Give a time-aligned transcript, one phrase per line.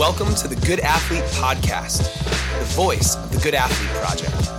[0.00, 1.98] Welcome to the Good Athlete Podcast,
[2.58, 4.50] the voice of the Good Athlete Project.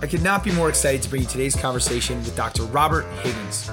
[0.00, 2.62] I could not be more excited to bring you today's conversation with Dr.
[2.62, 3.70] Robert Higgins.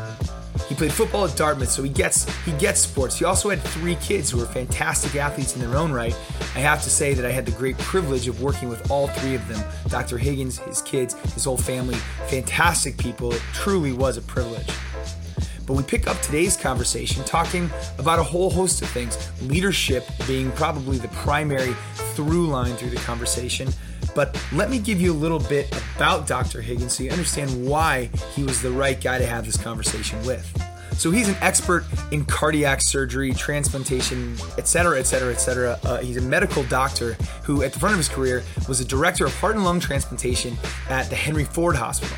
[0.67, 3.17] He played football at Dartmouth, so he gets he gets sports.
[3.17, 6.13] He also had three kids who were fantastic athletes in their own right.
[6.53, 9.35] I have to say that I had the great privilege of working with all three
[9.35, 9.63] of them.
[9.87, 10.17] Dr.
[10.17, 11.95] Higgins, his kids, his whole family,
[12.27, 13.31] fantastic people.
[13.31, 14.67] It truly was a privilege.
[15.65, 20.51] But we pick up today's conversation talking about a whole host of things, leadership being
[20.51, 21.73] probably the primary
[22.13, 23.69] through line through the conversation.
[24.13, 26.61] But let me give you a little bit about Dr.
[26.61, 30.45] Higgins so you understand why he was the right guy to have this conversation with.
[30.93, 35.77] So he's an expert in cardiac surgery, transplantation, et cetera, et cetera, et cetera.
[35.83, 39.25] Uh, he's a medical doctor who, at the front of his career, was a director
[39.25, 40.57] of heart and lung transplantation
[40.89, 42.15] at the Henry Ford Hospital.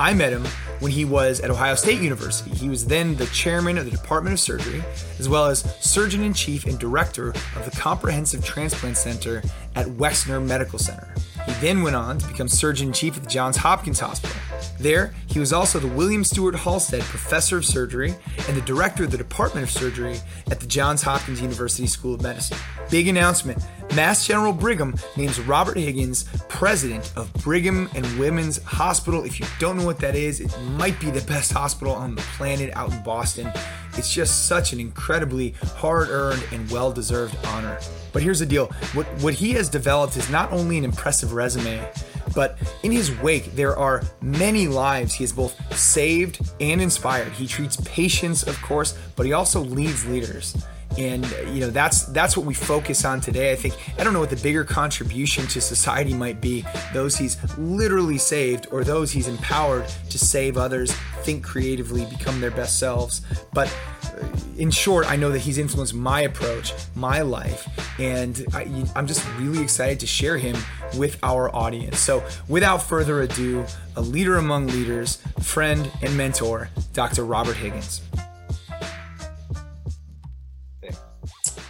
[0.00, 0.46] I met him
[0.78, 2.52] when he was at Ohio State University.
[2.52, 4.82] He was then the chairman of the Department of Surgery,
[5.18, 9.42] as well as surgeon in chief and director of the Comprehensive Transplant Center
[9.76, 11.12] at Wexner Medical Center.
[11.44, 14.34] He then went on to become surgeon in chief at the Johns Hopkins Hospital.
[14.80, 18.14] There, he was also the William Stewart Halsted Professor of Surgery
[18.48, 20.18] and the director of the Department of Surgery
[20.50, 22.56] at the Johns Hopkins University School of Medicine.
[22.90, 23.62] Big announcement
[23.94, 29.22] Mass General Brigham names Robert Higgins president of Brigham and Women's Hospital.
[29.22, 32.22] If you don't know what that is, it might be the best hospital on the
[32.22, 33.52] planet out in Boston.
[33.98, 37.78] It's just such an incredibly hard earned and well deserved honor.
[38.12, 41.86] But here's the deal what, what he has developed is not only an impressive resume,
[42.34, 47.32] but in his wake, there are many lives he has both saved and inspired.
[47.32, 50.56] He treats patients, of course, but he also leads leaders
[50.98, 54.18] and you know that's that's what we focus on today i think i don't know
[54.20, 59.28] what the bigger contribution to society might be those he's literally saved or those he's
[59.28, 63.72] empowered to save others think creatively become their best selves but
[64.20, 64.26] uh,
[64.60, 67.66] in short, I know that he's influenced my approach, my life,
[67.98, 70.54] and I, i'm just really excited to share him
[70.98, 71.98] with our audience.
[71.98, 73.64] So, without further ado,
[73.96, 77.24] a leader among leaders, friend and mentor, Dr.
[77.24, 78.02] Robert Higgins.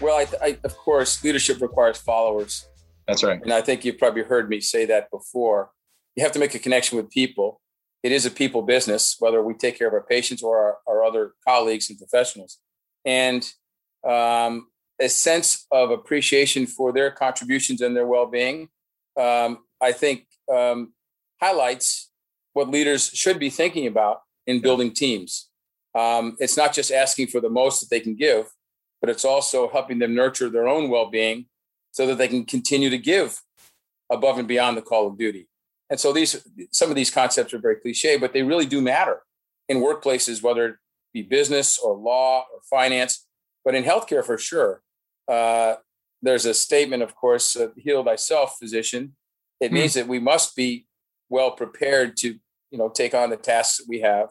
[0.00, 2.66] Well, I, I, of course, leadership requires followers.
[3.06, 3.40] That's right.
[3.42, 5.70] And I think you've probably heard me say that before.
[6.16, 7.60] You have to make a connection with people.
[8.02, 11.04] It is a people business, whether we take care of our patients or our, our
[11.04, 12.58] other colleagues and professionals.
[13.04, 13.46] And
[14.08, 14.68] um,
[15.00, 18.68] a sense of appreciation for their contributions and their well being,
[19.18, 20.94] um, I think, um,
[21.40, 22.10] highlights
[22.52, 25.48] what leaders should be thinking about in building teams.
[25.94, 28.46] Um, it's not just asking for the most that they can give,
[29.00, 31.46] but it's also helping them nurture their own well-being
[31.92, 33.40] so that they can continue to give
[34.10, 35.48] above and beyond the call of duty.
[35.88, 39.22] And so these some of these concepts are very cliche, but they really do matter
[39.68, 40.76] in workplaces, whether it
[41.12, 43.26] be business or law or finance,
[43.64, 44.82] but in healthcare for sure.
[45.26, 45.76] Uh,
[46.22, 49.16] there's a statement, of course, uh, "Heal thyself, physician."
[49.60, 49.74] It mm.
[49.74, 50.86] means that we must be
[51.28, 52.38] well prepared to,
[52.70, 54.30] you know, take on the tasks that we have,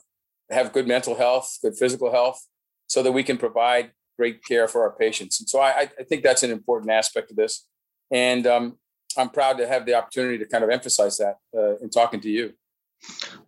[0.50, 2.46] have good mental health, good physical health,
[2.88, 5.40] so that we can provide great care for our patients.
[5.40, 7.66] And so I, I think that's an important aspect of this.
[8.12, 8.78] And um,
[9.18, 12.30] I'm proud to have the opportunity to kind of emphasize that uh, in talking to
[12.30, 12.54] you.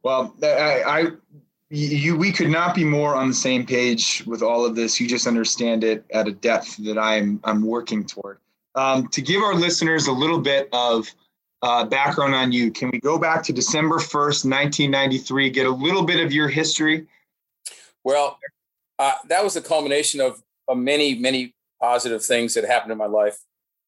[0.02, 1.08] Well, I, I,
[1.70, 4.98] you, we could not be more on the same page with all of this.
[4.98, 8.40] You just understand it at a depth that I'm, I'm working toward.
[8.76, 11.06] Um, to give our listeners a little bit of
[11.62, 16.04] uh, background on you, can we go back to December 1st, 1993, get a little
[16.04, 17.08] bit of your history?
[18.06, 18.40] Well,
[18.98, 23.38] uh, that was the culmination of many, many positive things that happened in my life.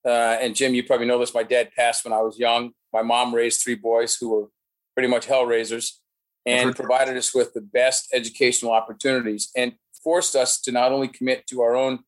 [0.06, 1.34] Uh, and Jim, you probably know this.
[1.34, 2.72] My dad passed when I was young.
[2.92, 4.48] My mom raised three boys who were
[4.96, 6.02] pretty much hell raisers
[6.46, 9.74] and provided us with the best educational opportunities and
[10.04, 12.00] forced us to not only commit to our own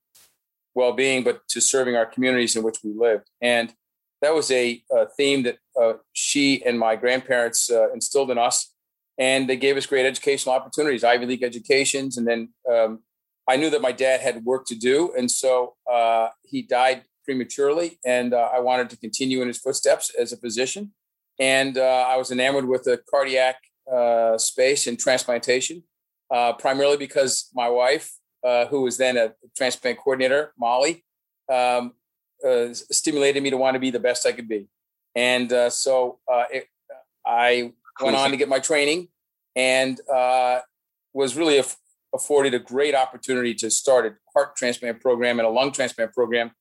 [0.74, 3.30] well-being, but to serving our communities in which we lived.
[3.42, 3.74] And
[4.22, 8.74] that was a, a theme that uh, she and my grandparents uh, instilled in us.
[9.18, 13.00] And they gave us great educational opportunities, Ivy League educations, and then um,
[13.47, 17.99] I knew that my dad had work to do, and so uh, he died prematurely,
[18.05, 20.93] and uh, I wanted to continue in his footsteps as a physician.
[21.40, 23.58] And uh, I was enamored with the cardiac
[23.91, 25.84] uh, space and transplantation,
[26.34, 31.03] uh, primarily because my wife, uh, who was then a transplant coordinator, Molly,
[31.52, 31.93] um,
[32.73, 34.67] stimulated me to want to be the best I could be.
[35.16, 36.20] And so
[36.52, 36.67] it,
[37.25, 39.08] I went on to get my training
[39.55, 39.99] and
[41.14, 41.66] was really a
[42.16, 46.52] afforded a great opportunity to start a heart transplant program and a lung transplant program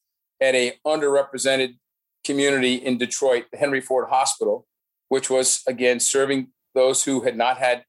[0.40, 1.76] at a underrepresented
[2.24, 4.66] community in Detroit, the Henry Ford Hospital,
[5.08, 7.84] which was again serving those who had not had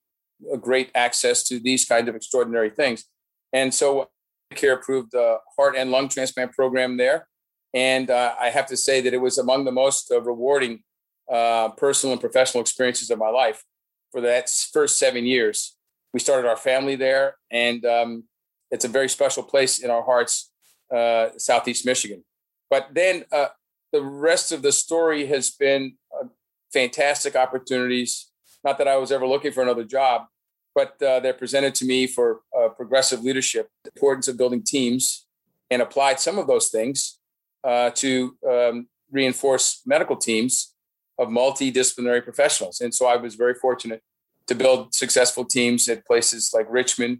[0.54, 3.06] a great access to these kind of extraordinary things.
[3.52, 4.10] And so
[4.54, 7.28] care approved the heart and lung transplant program there.
[7.74, 10.84] And uh, I have to say that it was among the most uh, rewarding
[11.32, 13.64] uh, personal and professional experiences of my life
[14.12, 15.75] for that first seven years.
[16.16, 18.24] We started our family there, and um,
[18.72, 20.50] it's a very special place in our hearts,
[20.90, 22.24] uh, Southeast Michigan.
[22.70, 23.48] But then uh,
[23.92, 26.28] the rest of the story has been uh,
[26.72, 28.32] fantastic opportunities.
[28.64, 30.28] Not that I was ever looking for another job,
[30.74, 35.28] but uh, they're presented to me for uh, progressive leadership, the importance of building teams,
[35.70, 37.20] and applied some of those things
[37.66, 40.76] uh, to um, reinforce medical teams
[41.20, 42.80] of multidisciplinary professionals.
[42.80, 44.02] And so I was very fortunate
[44.48, 47.20] to build successful teams at places like Richmond,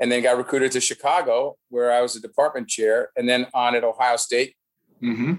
[0.00, 3.74] and then got recruited to Chicago, where I was a department chair, and then on
[3.74, 4.54] at Ohio State,
[5.02, 5.34] mm-hmm.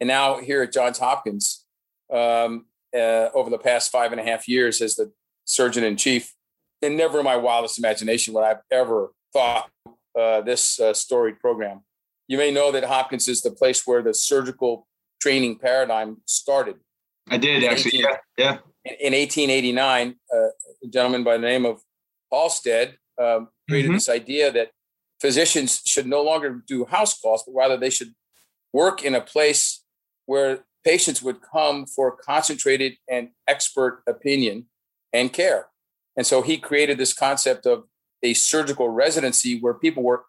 [0.00, 1.64] and now here at Johns Hopkins.
[2.12, 5.12] Um, uh, over the past five and a half years as the
[5.44, 6.34] surgeon in chief,
[6.80, 9.70] and never in my wildest imagination would I've ever thought
[10.18, 11.80] uh, this uh, storied program.
[12.28, 14.86] You may know that Hopkins is the place where the surgical
[15.20, 16.76] training paradigm started.
[17.28, 18.58] I did actually, 18, yeah, yeah.
[18.84, 21.80] In 1889, uh, a gentleman by the name of
[22.30, 23.94] Halsted um, created mm-hmm.
[23.94, 24.72] this idea that
[25.20, 28.14] physicians should no longer do house calls, but rather they should
[28.74, 29.84] work in a place
[30.26, 34.66] where patients would come for concentrated and expert opinion
[35.14, 35.68] and care.
[36.16, 37.84] And so he created this concept of
[38.22, 40.24] a surgical residency where people were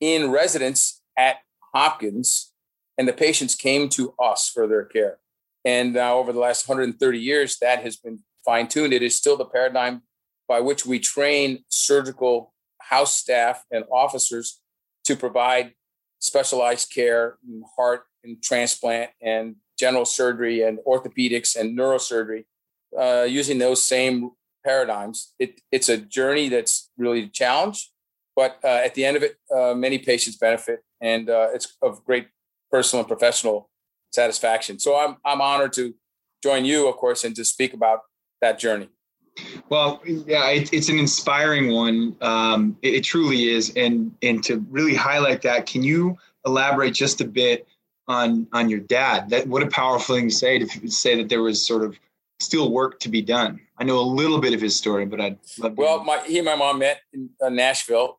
[0.00, 1.36] in residence at
[1.72, 2.52] Hopkins
[2.98, 5.19] and the patients came to us for their care.
[5.64, 8.92] And now, over the last 130 years, that has been fine tuned.
[8.92, 10.02] It is still the paradigm
[10.48, 14.60] by which we train surgical house staff and officers
[15.04, 15.74] to provide
[16.18, 17.38] specialized care
[17.76, 22.44] heart and transplant and general surgery and orthopedics and neurosurgery
[22.98, 24.30] uh, using those same
[24.64, 25.34] paradigms.
[25.38, 27.90] It, it's a journey that's really a challenge,
[28.36, 32.04] but uh, at the end of it, uh, many patients benefit, and uh, it's of
[32.04, 32.28] great
[32.70, 33.70] personal and professional
[34.10, 34.78] satisfaction.
[34.78, 35.94] So I'm I'm honored to
[36.42, 38.00] join you, of course, and to speak about
[38.40, 38.88] that journey.
[39.68, 42.16] Well, yeah, it, it's an inspiring one.
[42.20, 47.20] Um, it, it, truly is, and and to really highlight that, can you elaborate just
[47.20, 47.66] a bit
[48.08, 49.30] on on your dad?
[49.30, 51.98] That what a powerful thing to say to say that there was sort of
[52.40, 53.60] still work to be done.
[53.78, 55.76] I know a little bit of his story, but I'd love.
[55.76, 58.18] well, my he and my mom met in uh, Nashville,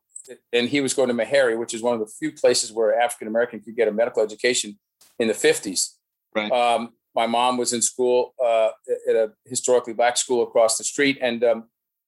[0.52, 3.28] and he was going to Meharry, which is one of the few places where African
[3.28, 4.78] American could get a medical education
[5.22, 5.96] in the fifties.
[6.34, 6.50] Right.
[6.50, 8.70] Um, my mom was in school uh,
[9.08, 11.64] at a historically black school across the street, and um,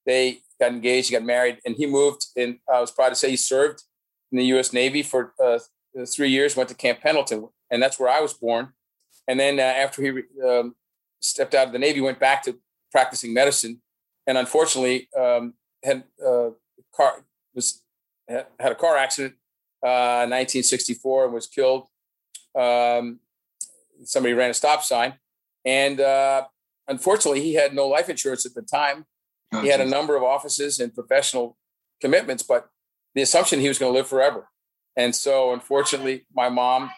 [0.06, 2.26] they got engaged, got married, and he moved.
[2.36, 3.82] And I was proud to say he served
[4.32, 4.72] in the U.S.
[4.72, 5.58] Navy for uh,
[6.06, 6.56] three years.
[6.56, 8.72] Went to Camp Pendleton, and that's where I was born.
[9.28, 10.74] And then uh, after he um,
[11.20, 12.58] stepped out of the Navy, went back to
[12.90, 13.80] practicing medicine,
[14.26, 16.50] and unfortunately um, had uh,
[16.94, 17.24] car
[17.54, 17.82] was
[18.28, 19.34] had a car accident
[19.82, 21.86] uh, 1964 and was killed.
[22.56, 23.20] Um,
[24.04, 25.14] somebody ran a stop sign,
[25.64, 26.44] and uh,
[26.88, 29.06] unfortunately, he had no life insurance at the time.
[29.52, 31.56] Oh, he had a number of offices and professional
[32.00, 32.68] commitments, but
[33.14, 34.48] the assumption he was going to live forever.
[34.96, 36.90] And so, unfortunately, my mom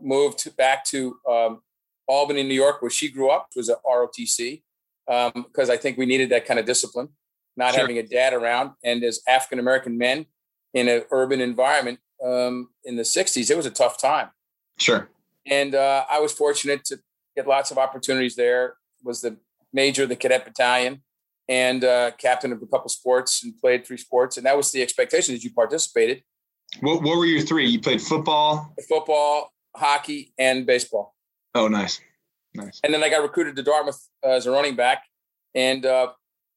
[0.00, 1.62] moved back to um,
[2.06, 4.62] Albany, New York, where she grew up, was at ROTC,
[5.06, 7.08] because um, I think we needed that kind of discipline,
[7.56, 7.80] not sure.
[7.80, 8.72] having a dad around.
[8.84, 10.26] And as African American men
[10.74, 14.30] in an urban environment um, in the 60s, it was a tough time.
[14.78, 15.08] Sure.
[15.46, 16.98] And uh, I was fortunate to
[17.36, 18.76] get lots of opportunities there.
[19.04, 19.36] Was the
[19.72, 21.02] major of the cadet battalion
[21.48, 24.36] and uh, captain of a couple sports and played three sports.
[24.36, 26.22] And that was the expectation that you participated.
[26.80, 27.66] What, what were your three?
[27.68, 31.14] You played football, football, hockey, and baseball.
[31.54, 32.00] Oh, nice,
[32.54, 32.80] nice.
[32.82, 35.04] And then I got recruited to Dartmouth uh, as a running back,
[35.54, 36.12] and uh,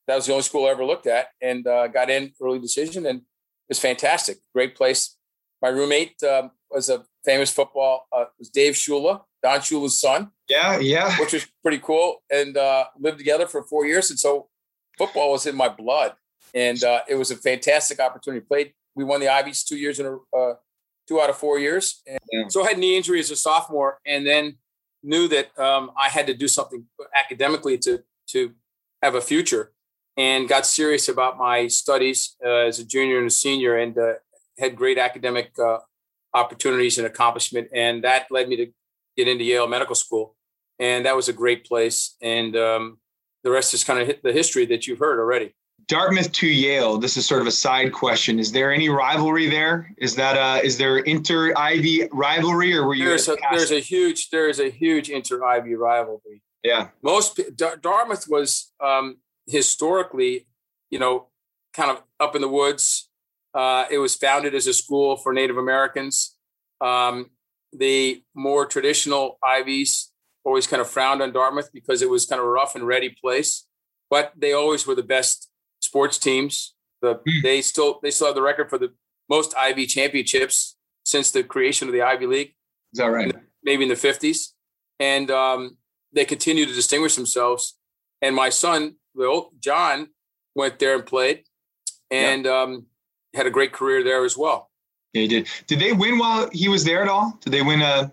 [0.08, 1.28] that was the only school I ever looked at.
[1.42, 3.26] And uh, got in early decision, and it
[3.68, 4.38] was fantastic.
[4.54, 5.18] Great place.
[5.62, 10.32] My roommate um, was a famous football uh, was Dave Shula, Don Shula's son.
[10.50, 11.20] Yeah, yeah.
[11.20, 12.22] Which was pretty cool.
[12.32, 14.10] And uh, lived together for four years.
[14.10, 14.50] And so
[14.98, 16.14] football was in my blood.
[16.54, 18.46] And uh, it was a fantastic opportunity.
[18.46, 20.56] Played, we won the Ivies two years in a, uh,
[21.08, 22.02] two out of four years.
[22.08, 22.48] And yeah.
[22.50, 24.58] So I had knee injury as a sophomore and then
[25.02, 28.54] knew that um, I had to do something academically to, to
[29.02, 29.72] have a future
[30.18, 34.14] and got serious about my studies uh, as a junior and a senior and uh,
[34.58, 35.80] had great academic uh,
[36.36, 37.70] opportunities and accomplishment.
[37.74, 38.68] And that led me to
[39.18, 40.36] get into Yale Medical School.
[40.78, 42.16] And that was a great place.
[42.22, 43.00] And um,
[43.44, 45.56] the rest is kind of hit the history that you've heard already.
[45.88, 46.98] Dartmouth to Yale.
[46.98, 48.40] This is sort of a side question.
[48.40, 49.94] Is there any rivalry there?
[49.98, 53.06] Is that uh is there inter Ivy rivalry or were you?
[53.06, 56.42] There's a, there's a huge there's a huge inter Ivy rivalry.
[56.64, 56.88] Yeah.
[57.04, 60.48] Most Dartmouth was um, historically,
[60.90, 61.28] you know,
[61.74, 63.10] kind of up in the woods,
[63.56, 66.36] uh, it was founded as a school for Native Americans.
[66.82, 67.32] Um,
[67.72, 70.12] the more traditional Ivies
[70.44, 73.16] always kind of frowned on Dartmouth because it was kind of a rough and ready
[73.22, 73.66] place.
[74.10, 76.76] But they always were the best sports teams.
[77.02, 77.42] The mm.
[77.42, 78.94] they still they still have the record for the
[79.30, 82.54] most Ivy championships since the creation of the Ivy League.
[82.94, 83.34] Is that right?
[83.64, 84.54] Maybe in the fifties,
[85.00, 85.78] and um,
[86.14, 87.78] they continue to distinguish themselves.
[88.22, 90.10] And my son, Will John,
[90.56, 91.44] went there and played,
[92.12, 92.54] and yep.
[92.54, 92.86] um,
[93.36, 94.70] had a great career there as well.
[95.14, 95.48] Yeah, he did.
[95.68, 97.38] Did they win while he was there at all?
[97.42, 98.12] Did they win a?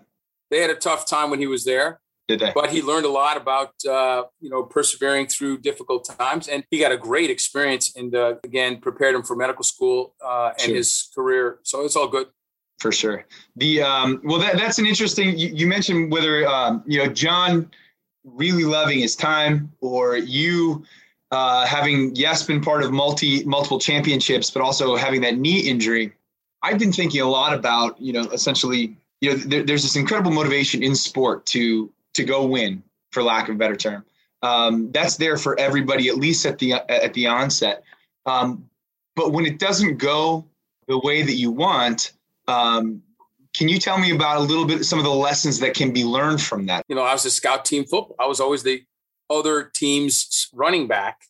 [0.51, 1.99] They had a tough time when he was there.
[2.27, 2.51] Did they?
[2.55, 6.79] But he learned a lot about uh, you know persevering through difficult times, and he
[6.79, 10.75] got a great experience, and uh, again prepared him for medical school uh, and sure.
[10.75, 11.59] his career.
[11.63, 12.27] So it's all good.
[12.79, 13.25] For sure.
[13.57, 15.37] The um, well, that, that's an interesting.
[15.37, 17.69] You, you mentioned whether um, you know John
[18.23, 20.85] really loving his time, or you
[21.33, 26.13] uh, having yes been part of multi multiple championships, but also having that knee injury.
[26.61, 30.31] I've been thinking a lot about you know essentially you know there, there's this incredible
[30.31, 34.05] motivation in sport to to go win, for lack of a better term.
[34.43, 37.83] Um, that's there for everybody, at least at the at the onset.
[38.27, 38.69] Um,
[39.15, 40.45] but when it doesn't go
[40.87, 42.11] the way that you want,
[42.47, 43.01] um,
[43.55, 46.03] can you tell me about a little bit some of the lessons that can be
[46.03, 46.85] learned from that?
[46.87, 48.15] You know, I was a scout team football.
[48.19, 48.83] I was always the
[49.33, 51.21] other team's running back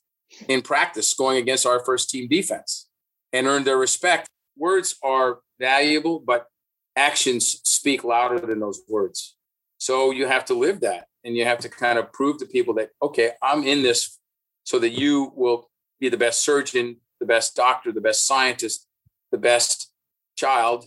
[0.48, 2.90] in practice, going against our first team defense,
[3.32, 4.28] and earned their respect.
[4.58, 6.48] Words are valuable, but
[6.96, 9.36] actions speak louder than those words.
[9.78, 12.74] So you have to live that and you have to kind of prove to people
[12.76, 14.20] that, okay, I'm in this
[14.64, 15.70] so that you will
[16.00, 18.88] be the best surgeon, the best doctor, the best scientist,
[19.32, 19.92] the best
[20.38, 20.86] child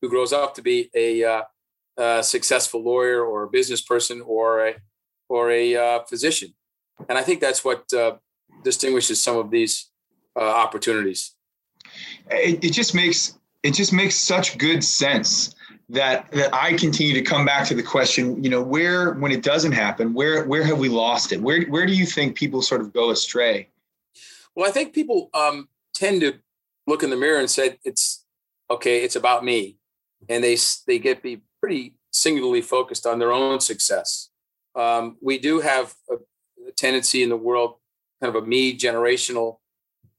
[0.00, 1.42] who grows up to be a, uh,
[1.96, 4.74] a successful lawyer or a business person or a,
[5.28, 6.54] or a uh, physician.
[7.08, 8.16] And I think that's what uh,
[8.64, 9.90] distinguishes some of these
[10.36, 11.34] uh, opportunities.
[12.30, 15.54] It, it just makes it just makes such good sense
[15.88, 19.42] that that I continue to come back to the question, you know, where when it
[19.42, 21.40] doesn't happen, where where have we lost it?
[21.40, 23.68] Where where do you think people sort of go astray?
[24.54, 26.34] Well, I think people um, tend to
[26.86, 28.24] look in the mirror and say it's
[28.70, 29.78] okay, it's about me,
[30.28, 34.30] and they they get be pretty singularly focused on their own success.
[34.74, 36.16] Um, we do have a
[36.78, 37.74] tendency in the world,
[38.22, 39.58] kind of a me generational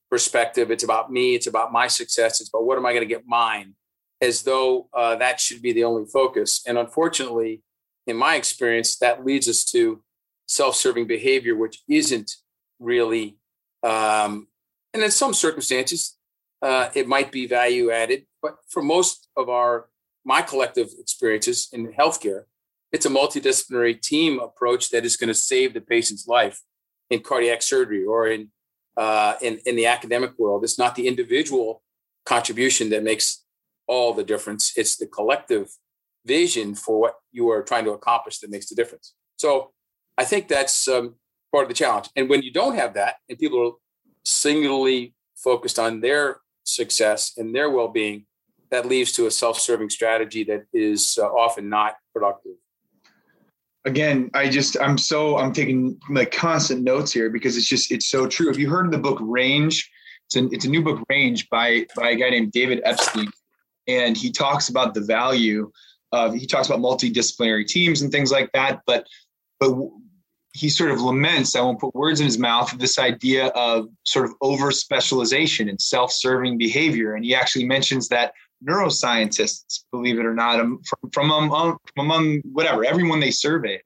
[0.10, 0.72] perspective.
[0.72, 1.36] It's about me.
[1.36, 2.42] It's about my success.
[2.42, 3.76] It's about what am I going to get mine
[4.22, 6.62] as though uh, that should be the only focus.
[6.68, 7.62] And unfortunately,
[8.08, 10.02] in my experience, that leads us to
[10.48, 12.32] self serving behavior, which isn't
[12.80, 13.38] really,
[13.84, 14.48] um,
[14.94, 16.18] and in some circumstances,
[16.62, 18.26] uh, it might be value added.
[18.42, 19.90] But for most of our,
[20.26, 22.44] my collective experiences in healthcare,
[22.92, 26.62] it's a multidisciplinary team approach that is going to save the patient's life
[27.10, 28.50] in cardiac surgery or in,
[28.98, 30.64] uh, in, in the academic world.
[30.64, 31.84] It's not the individual
[32.26, 33.44] contribution that makes
[33.88, 34.74] all the difference.
[34.76, 35.70] It's the collective
[36.26, 39.14] vision for what you are trying to accomplish that makes the difference.
[39.38, 39.72] So
[40.18, 41.16] I think that's um,
[41.52, 42.10] part of the challenge.
[42.16, 43.72] And when you don't have that, and people are
[44.26, 48.26] singularly focused on their success and their well-being,
[48.70, 52.54] that leads to a self-serving strategy that is uh, often not productive.
[53.86, 58.08] Again, I just I'm so I'm taking like constant notes here because it's just it's
[58.08, 58.48] so true.
[58.48, 59.90] Have you heard of the book Range?
[60.28, 63.32] It's a, it's a new book, Range, by by a guy named David Epstein
[63.90, 65.72] and he talks about the value
[66.12, 69.06] of he talks about multidisciplinary teams and things like that but
[69.60, 69.76] but
[70.54, 74.26] he sort of laments i won't put words in his mouth this idea of sort
[74.26, 80.34] of over specialization and self-serving behavior and he actually mentions that neuroscientists believe it or
[80.34, 83.82] not um, from, from, um, from among whatever everyone they surveyed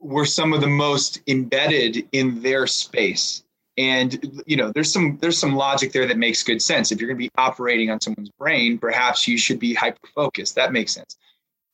[0.00, 3.44] were some of the most embedded in their space.
[3.78, 6.92] And you know there's some there's some logic there that makes good sense.
[6.92, 10.54] If you're going to be operating on someone's brain perhaps you should be hyper focused
[10.56, 11.16] that makes sense.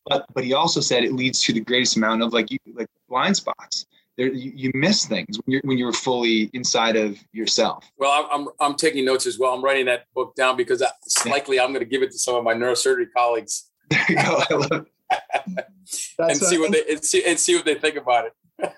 [0.06, 2.86] But but he also said it leads to the greatest amount of like you like
[3.08, 3.86] blind spots
[4.18, 8.48] there you, you miss things when you're when you're fully inside of yourself well i'm
[8.60, 11.80] i'm taking notes as well i'm writing that book down because it's likely i'm going
[11.80, 15.64] to give it to some of my neurosurgery colleagues there you go i love it
[16.18, 18.34] and see what they and see, and see what they think about it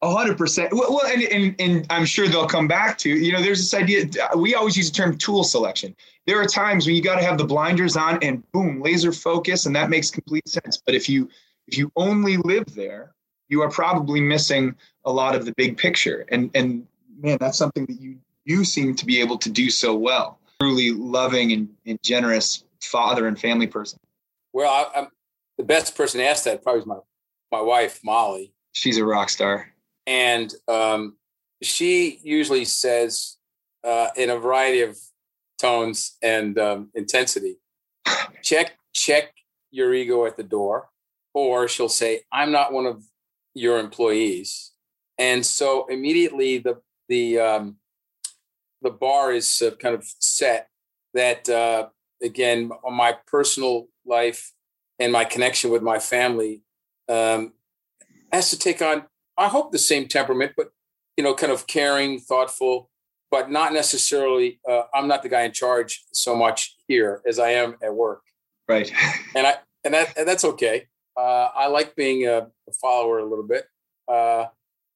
[0.00, 0.72] A hundred percent.
[0.72, 3.42] Well, and, and and I'm sure they'll come back to you know.
[3.42, 4.06] There's this idea.
[4.36, 5.94] We always use the term tool selection.
[6.26, 9.66] There are times when you got to have the blinders on and boom, laser focus,
[9.66, 10.80] and that makes complete sense.
[10.84, 11.28] But if you
[11.66, 13.14] if you only live there,
[13.48, 14.74] you are probably missing
[15.04, 16.26] a lot of the big picture.
[16.28, 16.86] And and
[17.20, 20.38] man, that's something that you you seem to be able to do so well.
[20.60, 23.98] Truly loving and, and generous father and family person.
[24.52, 25.08] Well, I, am
[25.56, 26.98] the best person to ask that probably is my
[27.50, 29.72] my wife Molly She's a rock star.
[30.06, 31.16] And um,
[31.62, 33.36] she usually says
[33.84, 34.98] uh, in a variety of
[35.58, 37.56] tones and um, intensity,
[38.42, 39.34] check, check
[39.70, 40.88] your ego at the door,
[41.34, 43.04] or she'll say, I'm not one of
[43.58, 44.72] your employees.
[45.18, 47.76] And so immediately the, the, um,
[48.82, 50.68] the bar is uh, kind of set
[51.14, 51.88] that, uh,
[52.22, 54.52] again, on my personal life
[54.98, 56.62] and my connection with my family
[57.08, 57.52] um,
[58.32, 59.04] has to take on,
[59.36, 60.70] I hope, the same temperament, but,
[61.16, 62.90] you know, kind of caring, thoughtful,
[63.30, 67.50] but not necessarily, uh, I'm not the guy in charge so much here as I
[67.50, 68.22] am at work.
[68.68, 68.92] Right.
[69.34, 70.86] and I, and that, and that's okay.
[71.18, 73.66] Uh, I like being a, a, follower a little bit.
[74.06, 74.46] Uh,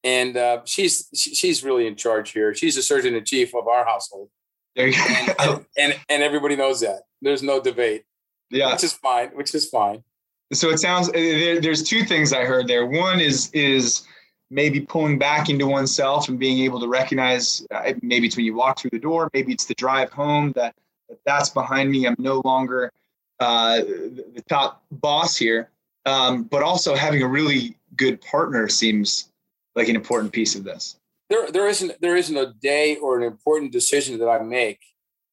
[0.04, 2.54] and uh, she's she's really in charge here.
[2.54, 4.28] She's the surgeon in chief of our household.
[4.76, 5.34] There you go.
[5.38, 7.02] and, and, and everybody knows that.
[7.20, 8.04] There's no debate.
[8.50, 9.30] Yeah, which is fine.
[9.30, 10.04] Which is fine.
[10.52, 12.86] So it sounds there, there's two things I heard there.
[12.86, 14.06] One is is
[14.50, 18.54] maybe pulling back into oneself and being able to recognize uh, maybe it's when you
[18.54, 20.74] walk through the door, maybe it's the drive home that,
[21.08, 22.06] that that's behind me.
[22.06, 22.92] I'm no longer
[23.40, 25.70] uh, the top boss here,
[26.06, 29.28] um, but also having a really good partner seems
[29.74, 30.96] like an important piece of this.
[31.30, 34.80] There, there isn't there isn't a day or an important decision that I make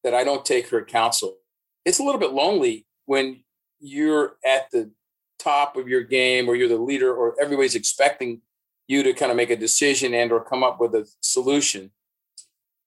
[0.04, 1.38] that I don't take her counsel.
[1.86, 3.44] It's a little bit lonely when
[3.80, 4.92] you're at the
[5.40, 8.42] top of your game or you're the leader or everybody's expecting
[8.88, 11.92] you to kind of make a decision and or come up with a solution.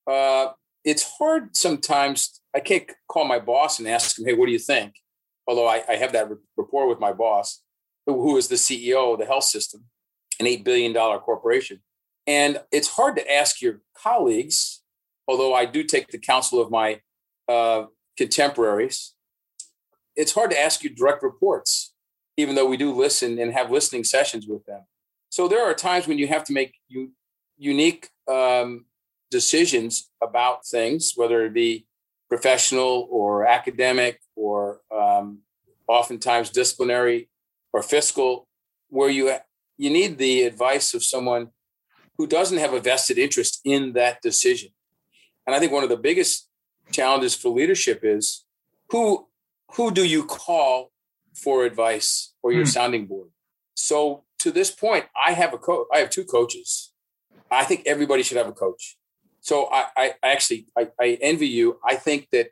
[0.09, 0.49] Uh,
[0.83, 2.41] it's hard sometimes.
[2.55, 4.95] I can't call my boss and ask him, "Hey, what do you think?"
[5.47, 7.62] Although I, I have that rapport with my boss,
[8.05, 9.85] who, is the CEO of the health system
[10.39, 11.81] an $8 billion corporation.
[12.25, 14.81] And it's hard to ask your colleagues,
[15.27, 17.01] although I do take the counsel of my
[17.47, 17.85] uh,
[18.17, 19.13] contemporaries.
[20.15, 21.93] It's hard to ask your direct reports,
[22.37, 24.81] even though we do listen and have listening sessions with them.
[25.29, 27.11] So there are times when you have to make you,
[27.57, 28.85] unique um,
[29.31, 31.85] decisions about things, whether it be
[32.29, 35.39] professional or academic or um,
[35.87, 37.29] oftentimes disciplinary
[37.73, 38.47] or fiscal,
[38.89, 39.35] where you
[39.77, 41.49] you need the advice of someone
[42.17, 44.69] who doesn't have a vested interest in that decision.
[45.45, 46.47] And I think one of the biggest
[46.91, 48.45] challenges for leadership is
[48.89, 49.27] who
[49.73, 50.91] who do you call
[51.33, 52.67] for advice or your mm.
[52.67, 53.29] sounding board?
[53.75, 55.87] So to this point, I have a coach.
[55.93, 56.91] I have two coaches.
[57.49, 58.97] I think everybody should have a coach.
[59.41, 61.79] So I, I, I actually I, I envy you.
[61.85, 62.49] I think that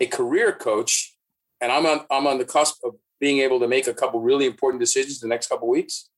[0.00, 1.16] a career coach,
[1.60, 4.44] and I'm on I'm on the cusp of being able to make a couple really
[4.44, 6.10] important decisions the next couple weeks.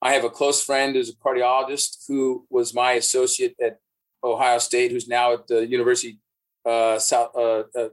[0.00, 3.80] I have a close friend who's a cardiologist who was my associate at
[4.22, 6.20] Ohio State, who's now at the University
[6.64, 7.88] uh, South uh, uh,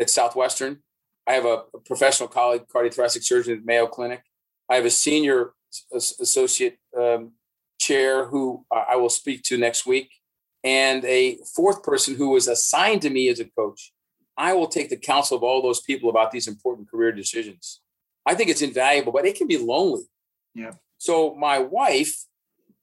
[0.00, 0.78] at Southwestern.
[1.26, 4.22] I have a, a, professional colleague, cardiothoracic surgeon at Mayo Clinic.
[4.70, 5.52] I have a senior
[5.92, 7.32] associate um,
[7.78, 10.08] chair who I will speak to next week,
[10.64, 13.92] and a fourth person who was assigned to me as a coach.
[14.40, 17.82] I will take the counsel of all those people about these important career decisions.
[18.24, 20.04] I think it's invaluable, but it can be lonely.
[20.54, 20.72] Yeah.
[20.96, 22.24] So my wife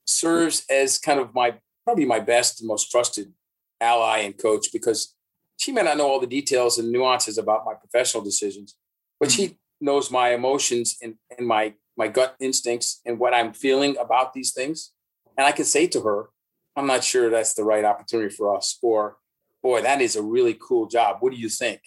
[0.04, 3.32] serves as kind of my probably my best and most trusted
[3.80, 5.16] ally and coach because
[5.56, 8.76] she may not know all the details and nuances about my professional decisions,
[9.18, 13.96] but she knows my emotions and, and my my gut instincts and what I'm feeling
[13.96, 14.92] about these things.
[15.36, 16.30] And I can say to her,
[16.76, 19.16] I'm not sure that's the right opportunity for us, or
[19.62, 21.18] boy, that is a really cool job.
[21.20, 21.80] What do you think?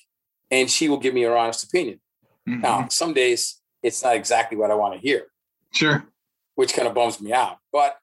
[0.49, 2.01] And she will give me her honest opinion.
[2.47, 2.61] Mm-hmm.
[2.61, 5.27] Now, some days it's not exactly what I want to hear.
[5.73, 6.05] Sure
[6.55, 7.57] which kind of bums me out.
[7.71, 7.97] But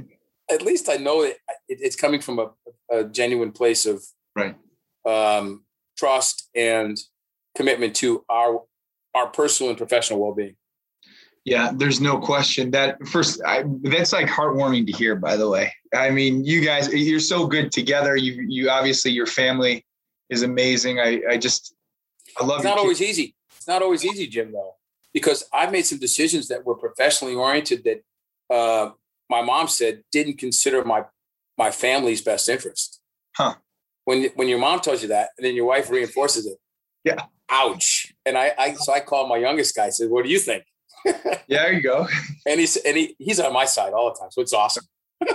[0.50, 2.50] at least I know it, it, it's coming from a,
[2.90, 4.02] a, genuine place of
[4.36, 4.54] right
[5.06, 5.64] um,
[5.98, 6.98] trust and
[7.56, 8.62] commitment to our
[9.14, 10.56] our personal and professional well being.
[11.44, 13.42] Yeah, there's no question that first.
[13.44, 15.16] I, that's like heartwarming to hear.
[15.16, 18.14] By the way, I mean, you guys, you're so good together.
[18.16, 19.84] You, you obviously, your family
[20.30, 21.00] is amazing.
[21.00, 21.74] I, I just,
[22.40, 22.58] I love.
[22.58, 22.60] It.
[22.60, 23.34] It's not always easy.
[23.56, 24.52] It's not always easy, Jim.
[24.52, 24.74] Though
[25.12, 28.02] because I've made some decisions that were professionally oriented that
[28.54, 28.90] uh,
[29.28, 31.04] my mom said didn't consider my
[31.58, 33.00] my family's best interest.
[33.36, 33.54] Huh.
[34.04, 36.58] When when your mom tells you that, and then your wife reinforces it.
[37.04, 37.22] Yeah.
[37.50, 38.14] Ouch.
[38.24, 39.90] And I, I so I called my youngest guy.
[39.90, 40.64] Said, "What do you think?"
[41.04, 42.06] Yeah, there you go.
[42.46, 44.84] and he's and he, he's on my side all the time, so it's awesome.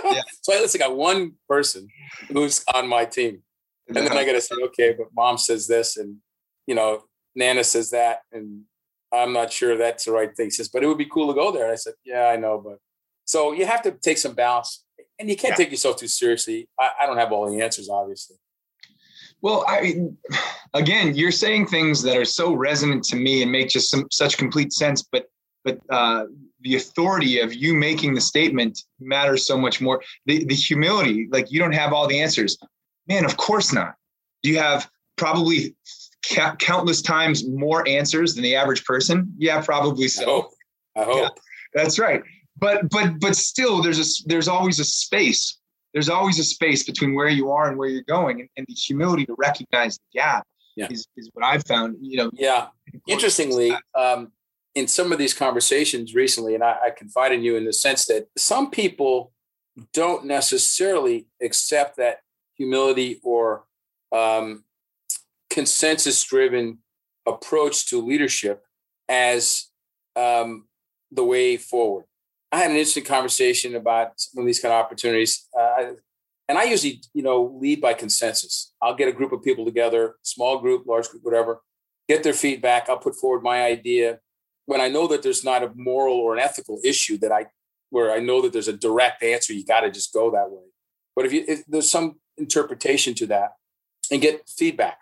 [0.04, 0.22] Yeah.
[0.42, 1.88] so I listen, got one person
[2.32, 3.42] who's on my team,
[3.86, 6.16] and then I got to say, okay, but mom says this, and
[6.66, 7.04] you know,
[7.34, 8.62] Nana says that, and
[9.12, 10.46] I'm not sure that's the right thing.
[10.46, 11.64] He says, but it would be cool to go there.
[11.64, 12.58] And I said, yeah, I know.
[12.58, 12.78] But
[13.24, 14.84] so you have to take some balance
[15.18, 15.56] and you can't yeah.
[15.64, 16.68] take yourself too seriously.
[16.78, 18.36] I, I, don't have all the answers, obviously.
[19.40, 20.16] Well, I mean,
[20.74, 24.36] again, you're saying things that are so resonant to me and make just some, such
[24.36, 25.26] complete sense, but,
[25.68, 26.26] but, uh,
[26.60, 30.02] the authority of you making the statement matters so much more.
[30.26, 32.58] The, the humility, like you don't have all the answers,
[33.06, 33.24] man.
[33.24, 33.94] Of course not.
[34.42, 35.76] Do you have probably
[36.26, 39.32] ca- countless times more answers than the average person?
[39.38, 40.22] Yeah, probably so.
[40.22, 40.50] I hope.
[40.96, 41.16] I hope.
[41.16, 41.28] Yeah,
[41.74, 42.22] that's right.
[42.56, 45.58] But but but still, there's a there's always a space.
[45.92, 48.74] There's always a space between where you are and where you're going, and, and the
[48.74, 50.44] humility to recognize the gap
[50.76, 50.88] yeah.
[50.90, 51.96] is, is what I've found.
[52.00, 52.30] You know.
[52.32, 52.68] Yeah.
[53.06, 54.32] Interestingly, um,
[54.74, 58.06] in some of these conversations recently, and I, I confide in you in the sense
[58.06, 59.32] that some people
[59.92, 62.18] don't necessarily accept that
[62.54, 63.64] humility or
[64.12, 64.64] um,
[65.50, 66.78] consensus driven
[67.26, 68.64] approach to leadership
[69.08, 69.66] as
[70.16, 70.66] um,
[71.10, 72.04] the way forward.
[72.50, 75.46] I had an interesting conversation about some of these kind of opportunities.
[75.58, 75.92] Uh,
[76.48, 78.72] and I usually, you know, lead by consensus.
[78.82, 81.60] I'll get a group of people together, small group, large group, whatever,
[82.08, 82.88] get their feedback.
[82.88, 84.20] I'll put forward my idea.
[84.68, 87.46] When I know that there's not a moral or an ethical issue that I,
[87.88, 90.66] where I know that there's a direct answer, you got to just go that way.
[91.16, 93.52] But if, you, if there's some interpretation to that,
[94.10, 94.98] and get feedback.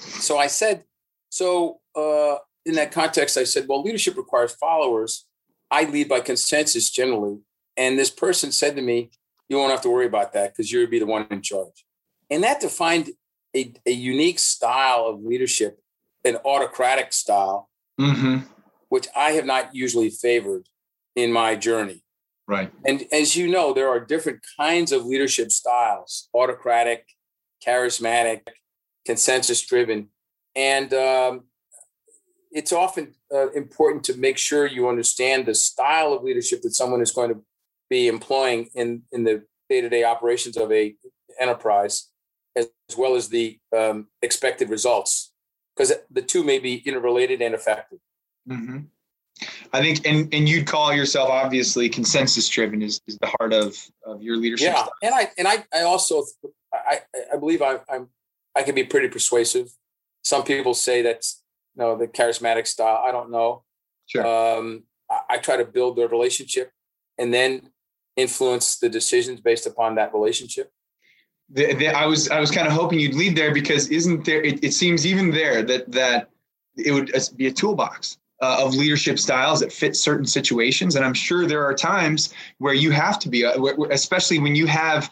[0.00, 0.84] So I said,
[1.30, 5.26] so uh, in that context, I said, well, leadership requires followers.
[5.70, 7.38] I lead by consensus generally.
[7.76, 9.10] And this person said to me,
[9.48, 11.84] you won't have to worry about that because you'll be the one in charge.
[12.30, 13.10] And that defined
[13.56, 15.80] a, a unique style of leadership,
[16.24, 18.38] an autocratic style, mm-hmm.
[18.88, 20.68] Which I have not usually favored
[21.14, 22.02] in my journey.
[22.46, 22.72] Right.
[22.86, 27.04] And as you know, there are different kinds of leadership styles autocratic,
[27.66, 28.40] charismatic,
[29.04, 30.08] consensus driven.
[30.56, 31.44] And um,
[32.50, 37.02] it's often uh, important to make sure you understand the style of leadership that someone
[37.02, 37.42] is going to
[37.90, 40.94] be employing in, in the day-to-day operations of a
[41.38, 42.08] enterprise
[42.56, 45.32] as, as well as the um, expected results
[45.76, 47.98] because the two may be interrelated and effective
[48.48, 48.78] mm-hmm.
[49.72, 53.76] i think and, and you'd call yourself obviously consensus driven is, is the heart of,
[54.04, 54.92] of your leadership yeah style.
[55.02, 56.24] and i and i, I also
[56.72, 57.00] I,
[57.32, 58.08] I believe I, i'm
[58.56, 59.68] i can be pretty persuasive
[60.22, 61.42] some people say that's
[61.76, 63.64] you know the charismatic style i don't know
[64.06, 66.72] sure um, I, I try to build the relationship
[67.18, 67.70] and then
[68.18, 70.70] influence the decisions based upon that relationship?
[71.50, 74.42] The, the, I was I was kind of hoping you'd lead there because isn't there?
[74.42, 76.28] It, it seems even there that that
[76.76, 81.14] it would be a toolbox uh, of leadership styles that fit certain situations, and I'm
[81.14, 85.10] sure there are times where you have to be, uh, especially when you have,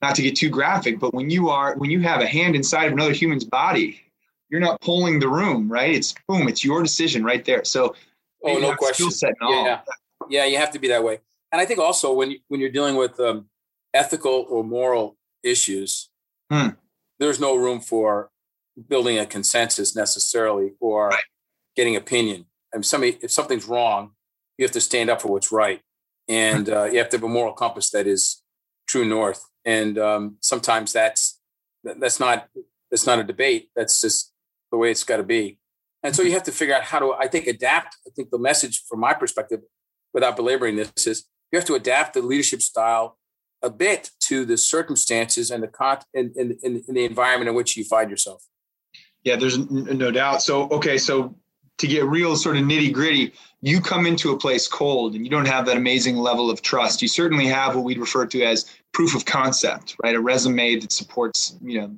[0.00, 2.86] not to get too graphic, but when you are when you have a hand inside
[2.86, 4.00] of another human's body,
[4.48, 5.94] you're not pulling the room, right?
[5.94, 7.64] It's boom, it's your decision right there.
[7.64, 7.96] So,
[8.44, 9.10] oh no question.
[9.40, 9.80] Yeah,
[10.28, 11.18] yeah, you have to be that way
[11.52, 13.46] and I think also when when you're dealing with um,
[13.94, 16.10] ethical or moral issues,
[16.50, 16.68] hmm.
[17.18, 18.30] there's no room for
[18.88, 21.24] building a consensus necessarily or right.
[21.74, 22.46] getting opinion.
[22.72, 24.12] And somebody, if something's wrong,
[24.56, 25.80] you have to stand up for what's right,
[26.28, 28.42] and uh, you have to have a moral compass that is
[28.86, 29.44] true north.
[29.64, 31.40] And um, sometimes that's
[31.84, 32.48] that's not
[32.90, 33.70] that's not a debate.
[33.76, 34.32] That's just
[34.70, 35.58] the way it's got to be.
[36.02, 37.96] And so you have to figure out how to, I think, adapt.
[38.06, 39.60] I think the message from my perspective,
[40.14, 43.18] without belaboring this, is you have to adapt the leadership style
[43.62, 47.76] a bit to the circumstances and the con in, in, in, the environment in which
[47.76, 48.44] you find yourself.
[49.24, 50.42] Yeah, there's no doubt.
[50.42, 51.34] So, okay, so
[51.78, 55.30] to get real sort of nitty gritty, you come into a place cold and you
[55.30, 57.02] don't have that amazing level of trust.
[57.02, 60.14] You certainly have what we'd refer to as proof of concept, right?
[60.14, 61.96] A resume that supports, you know,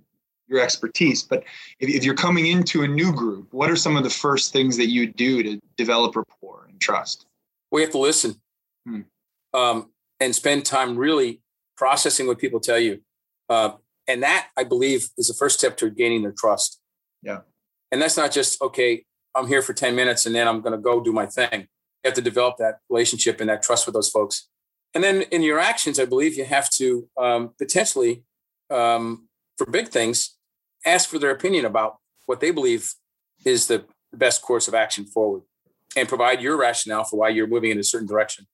[0.49, 1.23] your expertise.
[1.23, 1.45] But
[1.79, 4.77] if, if you're coming into a new group, what are some of the first things
[4.77, 7.27] that you do to develop rapport and trust?
[7.71, 8.41] We have to listen.
[8.87, 9.03] Hmm
[9.53, 11.41] um, and spend time really
[11.77, 13.01] processing what people tell you.
[13.49, 13.73] Uh,
[14.07, 16.81] and that, I believe, is the first step to gaining their trust.
[17.23, 17.41] Yeah.
[17.93, 20.79] And that's not just, okay, I'm here for 10 minutes and then I'm going to
[20.79, 21.61] go do my thing.
[21.61, 24.49] You have to develop that relationship and that trust with those folks.
[24.95, 28.25] And then in your actions, I believe you have to um, potentially,
[28.71, 30.37] um, for big things,
[30.85, 32.95] ask for their opinion about what they believe
[33.45, 35.43] is the best course of action forward
[35.97, 38.47] and provide your rationale for why you're moving in a certain direction.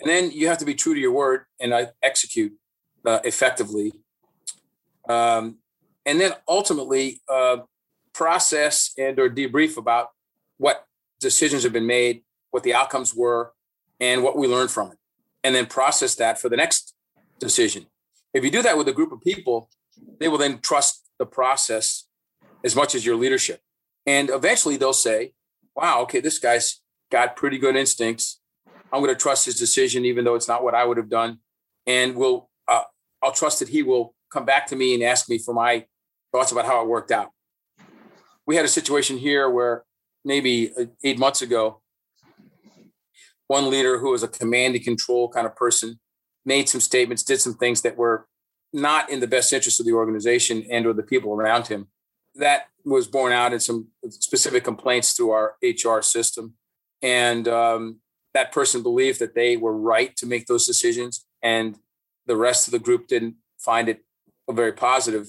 [0.00, 2.52] And then you have to be true to your word and uh, execute
[3.04, 3.92] uh, effectively.
[5.08, 5.58] Um,
[6.06, 7.58] and then ultimately uh,
[8.12, 10.08] process and or debrief about
[10.58, 10.86] what
[11.20, 13.52] decisions have been made, what the outcomes were,
[14.00, 14.98] and what we learned from it.
[15.44, 16.94] And then process that for the next
[17.38, 17.86] decision.
[18.34, 19.70] If you do that with a group of people,
[20.18, 22.04] they will then trust the process
[22.64, 23.60] as much as your leadership.
[24.06, 25.32] And eventually they'll say,
[25.74, 28.40] wow, okay, this guy's got pretty good instincts.
[28.92, 31.38] I'm going to trust his decision, even though it's not what I would have done.
[31.86, 32.82] And will uh,
[33.22, 35.86] I'll trust that he will come back to me and ask me for my
[36.32, 37.30] thoughts about how it worked out.
[38.48, 39.84] We had a situation here where
[40.24, 41.82] maybe uh, eight months ago,
[43.46, 46.00] one leader who was a command and control kind of person
[46.46, 48.26] made some statements, did some things that were
[48.72, 51.88] not in the best interest of the organization and or the people around him.
[52.36, 56.54] that was borne out in some specific complaints through our HR system.
[57.02, 58.00] And um,
[58.32, 61.76] that person believed that they were right to make those decisions, and
[62.24, 64.04] the rest of the group didn't find it
[64.50, 65.28] very positive.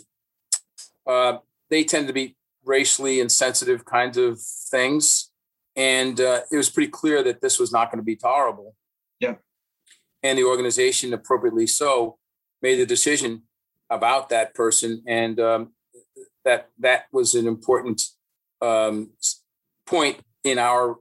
[1.05, 2.38] Uh, they tend to be
[2.69, 4.39] racially insensitive kinds of
[4.71, 5.32] things.
[5.75, 8.75] And uh, it was pretty clear that this was not going to be tolerable.
[9.19, 9.36] Yeah.
[10.21, 12.17] And the organization, appropriately so,
[12.62, 13.32] made the decision
[13.89, 15.03] about that person.
[15.08, 15.62] And um,
[16.45, 18.01] that that was an important
[18.62, 19.12] um,
[19.86, 20.97] point in our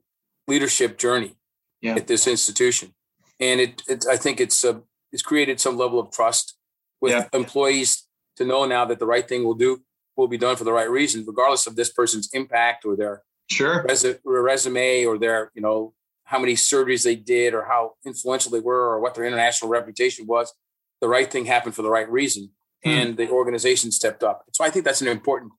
[0.46, 1.32] leadership journey
[1.80, 1.96] yeah.
[1.96, 2.94] at this institution.
[3.40, 4.80] And it, it I think it's uh,
[5.12, 6.56] it's created some level of trust
[7.00, 7.28] with Yeah.
[7.32, 9.82] employees to know now that the right thing will do
[10.18, 13.82] will be done for the right reason, regardless of this person's impact or their Sure.
[13.88, 18.60] res- resume or their you know how many surgeries they did or how influential they
[18.60, 20.52] were or what their international reputation was.
[21.00, 22.50] The right thing happened for the right reason,
[22.84, 22.90] Hmm.
[22.90, 24.44] and the organization stepped up.
[24.52, 25.52] So I think that's an important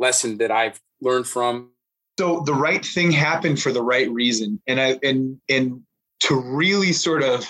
[0.00, 1.70] lesson that I've learned from.
[2.18, 5.82] so the right thing happened for the right reason and i and and
[6.20, 7.44] to really sort of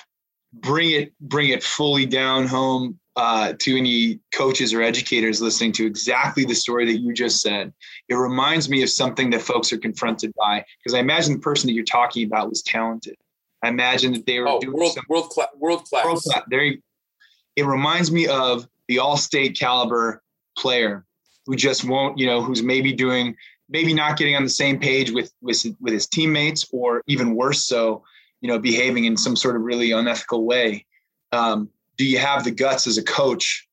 [0.52, 5.86] bring it bring it fully down home uh, to any coaches or educators listening to
[5.86, 7.72] exactly the story that you just said
[8.08, 11.66] it reminds me of something that folks are confronted by because i imagine the person
[11.66, 13.16] that you're talking about was talented
[13.62, 16.04] i imagine that they were Oh, doing world some world class world class.
[16.04, 16.42] World class.
[16.48, 16.82] There you,
[17.56, 20.22] it reminds me of the all-state caliber
[20.58, 21.04] player
[21.46, 23.34] who just won't, you know, who's maybe doing,
[23.68, 27.64] maybe not getting on the same page with with with his teammates, or even worse
[27.64, 28.04] so,
[28.40, 30.84] you know, behaving in some sort of really unethical way.
[31.32, 33.66] Um, do you have the guts as a coach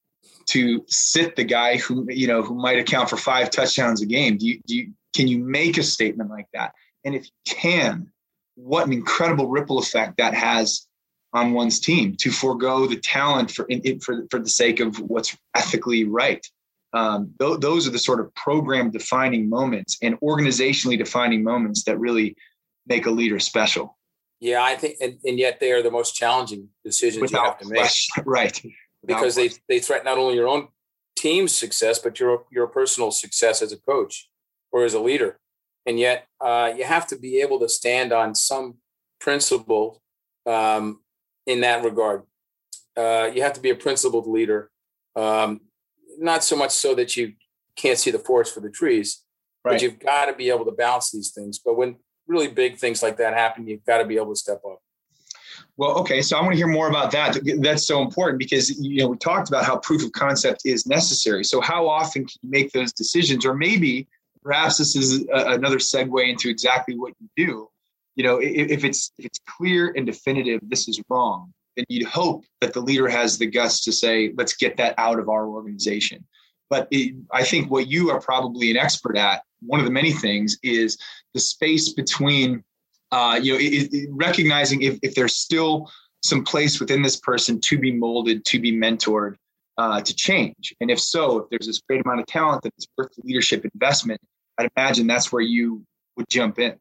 [0.49, 4.37] to sit the guy who you know who might account for five touchdowns a game?
[4.37, 6.73] Do you, do you can you make a statement like that?
[7.05, 8.11] And if you can,
[8.55, 10.87] what an incredible ripple effect that has
[11.33, 13.67] on one's team to forego the talent for
[14.01, 16.45] for for the sake of what's ethically right.
[16.93, 21.99] Um, th- those are the sort of program defining moments and organizationally defining moments that
[21.99, 22.35] really
[22.85, 23.97] make a leader special.
[24.43, 27.69] Yeah, I think, and, and yet they are the most challenging decisions you have to
[27.69, 27.89] make
[28.25, 28.61] right?
[29.01, 30.67] Without because they they threaten not only your own
[31.15, 34.29] team's success but your your personal success as a coach
[34.73, 35.39] or as a leader.
[35.85, 38.75] And yet, uh, you have to be able to stand on some
[39.21, 40.01] principle
[40.45, 40.99] um,
[41.47, 42.23] in that regard.
[42.97, 44.71] Uh, you have to be a principled leader,
[45.15, 45.61] um,
[46.17, 47.33] not so much so that you
[47.77, 49.23] can't see the forest for the trees,
[49.63, 49.73] Right.
[49.73, 51.59] but you've got to be able to balance these things.
[51.59, 51.95] But when
[52.27, 54.81] really big things like that happen, you've got to be able to step up.
[55.75, 57.39] Well, okay, so I want to hear more about that.
[57.59, 61.43] That's so important because you know we talked about how proof of concept is necessary.
[61.43, 64.07] So how often can you make those decisions, or maybe
[64.43, 67.69] perhaps this is a, another segue into exactly what you do.
[68.15, 71.51] You know, if, if it's if it's clear and definitive, this is wrong.
[71.75, 75.17] Then you'd hope that the leader has the guts to say, "Let's get that out
[75.17, 76.23] of our organization."
[76.69, 80.11] But it, I think what you are probably an expert at, one of the many
[80.11, 80.97] things, is
[81.33, 82.63] the space between
[83.13, 85.89] uh, you know, it, it, recognizing if, if there's still
[86.23, 89.35] some place within this person to be molded, to be mentored,
[89.77, 90.73] uh, to change.
[90.81, 93.65] And if so, if there's this great amount of talent that is worth the leadership
[93.71, 94.19] investment,
[94.57, 95.85] I'd imagine that's where you
[96.17, 96.75] would jump in.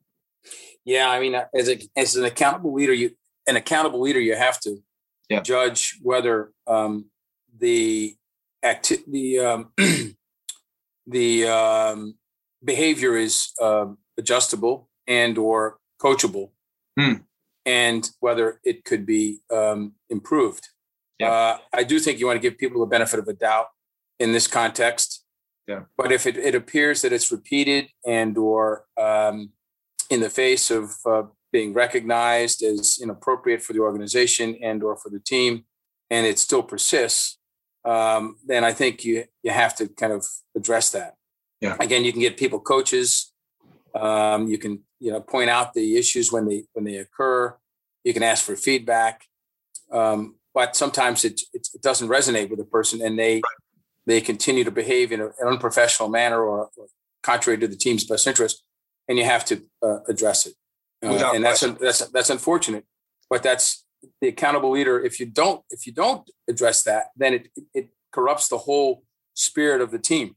[0.87, 3.13] Yeah, I mean, as a as an accountable leader, you
[3.47, 4.83] an accountable leader, you have to
[5.29, 5.41] Yeah.
[5.43, 7.11] judge whether um,
[7.59, 8.17] the
[8.63, 9.73] acti- the um,
[11.07, 12.15] the um,
[12.65, 16.51] behavior is um, adjustable and or coachable,
[16.99, 17.15] Hmm.
[17.65, 20.69] and whether it could be um, improved.
[21.19, 21.31] Yeah.
[21.31, 23.69] Uh, I do think you want to give people the benefit of a doubt
[24.19, 25.25] in this context.
[25.67, 25.83] Yeah.
[25.97, 29.53] But if it, it appears that it's repeated and or um,
[30.11, 31.23] in the face of uh,
[31.53, 35.65] being recognized as inappropriate for the organization and or for the team,
[36.11, 37.39] and it still persists,
[37.85, 41.15] um, then I think you you have to kind of address that.
[41.61, 41.77] Yeah.
[41.79, 43.32] Again, you can get people coaches.
[43.95, 47.55] Um, you can you know point out the issues when they when they occur.
[48.05, 49.27] You can ask for feedback,
[49.93, 53.43] um, but sometimes it, it it doesn't resonate with the person, and they
[54.07, 56.87] they continue to behave in a, an unprofessional manner or, or
[57.23, 58.63] contrary to the team's best interest,
[59.09, 60.55] and you have to uh, address it.
[61.05, 61.79] Uh, and that's question.
[61.81, 62.85] that's that's unfortunate,
[63.29, 63.85] but that's
[64.21, 65.03] the accountable leader.
[65.03, 69.03] If you don't if you don't address that, then it it corrupts the whole
[69.35, 70.37] spirit of the team.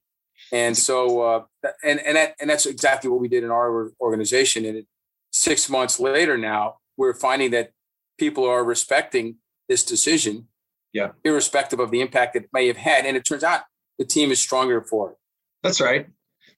[0.52, 1.44] And so, uh,
[1.84, 4.66] and and that, and that's exactly what we did in our organization.
[4.66, 4.88] And it,
[5.32, 7.72] six months later, now we're finding that
[8.18, 10.48] people are respecting this decision,
[10.94, 11.12] Yeah.
[11.24, 13.06] irrespective of the impact it may have had.
[13.06, 13.62] And it turns out
[13.98, 15.18] the team is stronger for it.
[15.64, 16.08] That's right.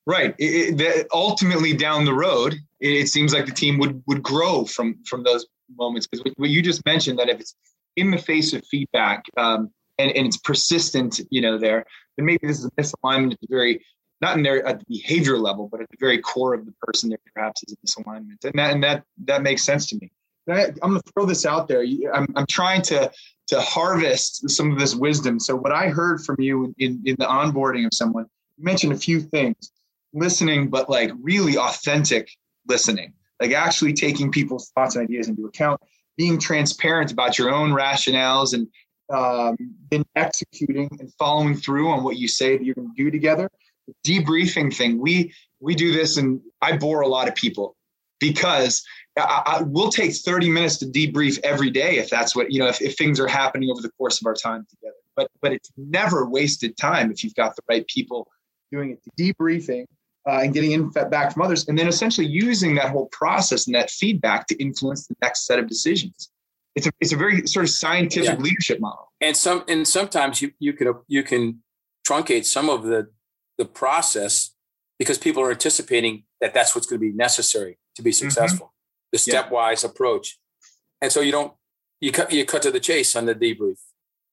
[0.06, 0.36] Right.
[0.38, 4.22] It, it, that ultimately, down the road, it, it seems like the team would would
[4.22, 5.46] grow from from those
[5.78, 6.08] moments.
[6.08, 7.56] Because what you just mentioned that if it's
[7.96, 11.86] in the face of feedback um, and and it's persistent, you know, there,
[12.18, 13.84] then maybe this is a misalignment at the very
[14.20, 17.10] not in their at the behavior level, but at the very core of the person
[17.10, 18.44] there perhaps is a misalignment.
[18.44, 20.12] And that and that that makes sense to me.
[20.50, 21.84] I, am going to throw this out there.
[22.14, 23.12] I'm, I'm trying to
[23.48, 25.40] to harvest some of this wisdom.
[25.40, 28.26] So what I heard from you in, in the onboarding of someone,
[28.58, 29.72] you mentioned a few things,
[30.14, 32.30] listening, but like really authentic
[32.68, 35.80] listening, like actually taking people's thoughts and ideas into account,
[36.18, 38.68] being transparent about your own rationales and
[39.10, 39.58] um,
[39.92, 43.50] in executing and following through on what you say that you're going to do together.
[43.88, 47.76] The debriefing thing, we we do this, and I bore a lot of people
[48.20, 48.84] because
[49.18, 52.68] I, I, we'll take 30 minutes to debrief every day if that's what you know
[52.68, 54.96] if, if things are happening over the course of our time together.
[55.16, 58.28] But but it's never wasted time if you've got the right people
[58.72, 59.00] doing it.
[59.18, 59.86] Debriefing
[60.28, 63.76] uh, and getting input back from others and then essentially using that whole process and
[63.76, 66.30] that feedback to influence the next set of decisions
[66.78, 68.44] it's a, it's a very sort of scientific yeah.
[68.48, 71.62] leadership model and some and sometimes you you can you can
[72.08, 73.08] truncate some of the
[73.58, 74.52] the process
[75.00, 78.30] because people are anticipating that that's what's going to be necessary to be mm-hmm.
[78.30, 78.74] successful
[79.12, 79.90] the stepwise yeah.
[79.90, 80.40] approach.
[81.02, 81.54] And so you don't
[82.00, 83.78] you cut you cut to the chase on the debrief.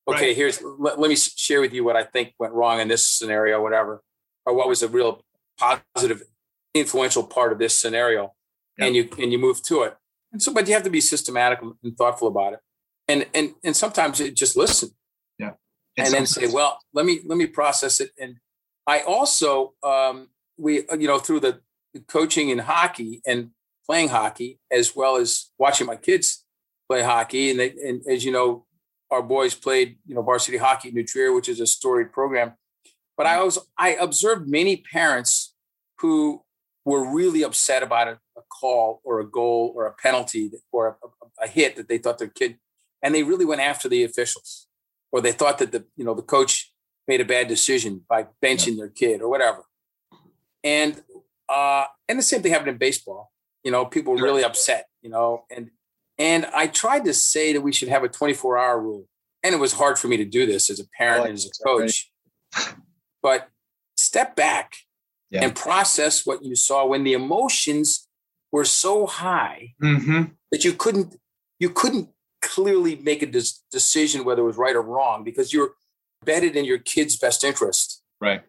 [0.06, 0.36] Okay, right.
[0.36, 3.62] here's let, let, me share with you what I think went wrong in this scenario,
[3.62, 4.02] whatever,
[4.44, 5.24] or what was a real
[5.58, 6.22] positive,
[6.74, 8.34] influential part of this scenario,
[8.76, 8.86] yeah.
[8.86, 9.96] and you and you move to it.
[10.34, 12.58] And so, but you have to be systematic and thoughtful about it,
[13.06, 14.90] and and and sometimes you just listen,
[15.38, 15.52] yeah,
[15.96, 18.10] and, and then say, well, let me let me process it.
[18.18, 18.38] And
[18.84, 21.60] I also um, we you know through the
[22.08, 23.50] coaching in hockey and
[23.86, 26.44] playing hockey as well as watching my kids
[26.88, 27.50] play hockey.
[27.50, 28.66] And, they, and as you know,
[29.12, 32.54] our boys played, you know, varsity hockey in New Trier, which is a storied program.
[33.16, 35.54] But I was I observed many parents
[36.00, 36.42] who
[36.84, 41.44] were really upset about a, a call or a goal or a penalty or a,
[41.44, 42.58] a, hit that they thought their kid,
[43.02, 44.66] and they really went after the officials,
[45.12, 46.72] or they thought that the you know the coach
[47.06, 48.84] made a bad decision by benching yeah.
[48.84, 49.64] their kid or whatever.
[50.62, 51.02] And
[51.48, 53.30] uh, and the same thing happened in baseball.
[53.62, 55.70] You know, people were really upset, you know, and
[56.18, 59.06] and I tried to say that we should have a 24 hour rule.
[59.42, 61.46] And it was hard for me to do this as a parent like and as
[61.46, 62.10] a coach.
[62.56, 62.74] Right.
[63.22, 63.48] But
[63.96, 64.74] step back
[65.30, 65.44] yeah.
[65.44, 68.03] and process what you saw when the emotions
[68.54, 70.22] were so high mm-hmm.
[70.52, 71.16] that you couldn't
[71.58, 72.08] you couldn't
[72.40, 75.72] clearly make a des- decision whether it was right or wrong because you're
[76.22, 78.00] embedded in your kid's best interest.
[78.20, 78.42] Right.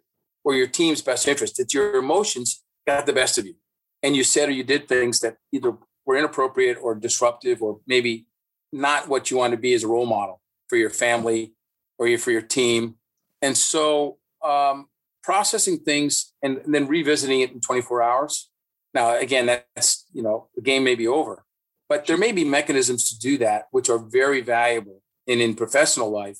[0.44, 1.58] Or your team's best interest.
[1.58, 3.56] That your emotions got the best of you
[4.04, 8.28] and you said or you did things that either were inappropriate or disruptive or maybe
[8.72, 10.40] not what you want to be as a role model
[10.70, 11.54] for your family
[11.98, 12.94] or for your team.
[13.42, 14.88] And so um,
[15.24, 18.52] processing things and, and then revisiting it in 24 hours.
[18.96, 21.44] Now, again, that's, you know, the game may be over,
[21.88, 26.10] but there may be mechanisms to do that, which are very valuable and in professional
[26.10, 26.40] life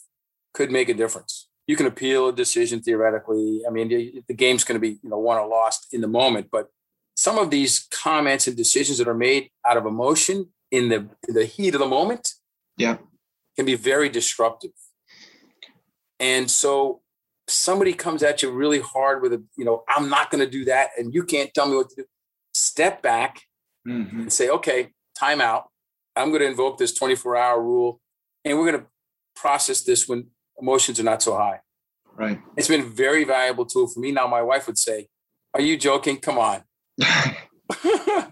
[0.54, 1.50] could make a difference.
[1.68, 3.62] You can appeal a decision theoretically.
[3.68, 3.90] I mean,
[4.28, 6.70] the game's going to be, you know, won or lost in the moment, but
[7.16, 11.34] some of these comments and decisions that are made out of emotion in the in
[11.34, 12.34] the heat of the moment
[12.78, 12.98] yeah
[13.56, 14.72] can be very disruptive
[16.20, 17.02] and so
[17.48, 20.66] somebody comes at you really hard with a you know i'm not going to do
[20.66, 22.06] that and you can't tell me what to do
[22.56, 23.42] step back
[23.88, 24.22] mm-hmm.
[24.22, 25.70] and say okay time out.
[26.16, 28.00] I'm going to invoke this 24 hour rule
[28.44, 28.88] and we're going to
[29.36, 30.28] process this when
[30.60, 31.60] emotions are not so high.
[32.16, 32.40] Right.
[32.56, 34.12] It's been a very valuable tool for me.
[34.12, 35.08] Now my wife would say
[35.54, 36.18] are you joking?
[36.18, 36.64] Come on.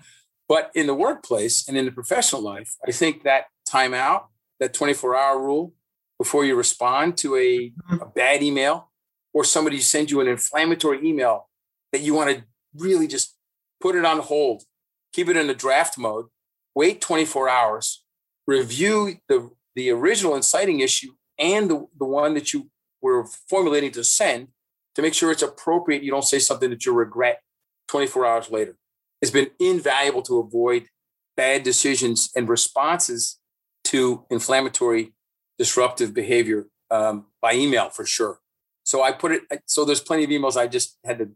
[0.53, 4.25] But in the workplace and in the professional life, I think that timeout,
[4.59, 5.73] that 24 hour rule
[6.19, 8.01] before you respond to a, mm-hmm.
[8.01, 8.91] a bad email
[9.33, 11.49] or somebody sends you an inflammatory email
[11.91, 12.43] that you want to
[12.75, 13.35] really just
[13.83, 14.63] put it on hold,
[15.11, 16.27] keep it in the draft mode,
[16.73, 18.05] wait 24 hours,
[18.47, 22.69] review the, the original inciting issue and the, the one that you
[23.01, 24.47] were formulating to send
[24.95, 26.01] to make sure it's appropriate.
[26.01, 27.41] You don't say something that you regret
[27.89, 28.77] 24 hours later.
[29.21, 30.87] It's been invaluable to avoid
[31.35, 33.39] bad decisions and responses
[33.85, 35.11] to inflammatory,
[35.57, 38.39] disruptive behavior um, by email for sure.
[38.83, 41.31] So I put it, so there's plenty of emails I just had to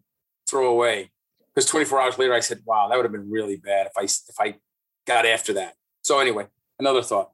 [0.47, 1.11] throw away
[1.57, 4.03] because 24 hours later I said, wow, that would have been really bad if I,
[4.03, 4.59] if I
[5.07, 5.73] got after that.
[6.03, 6.45] So anyway,
[6.77, 7.31] another thought.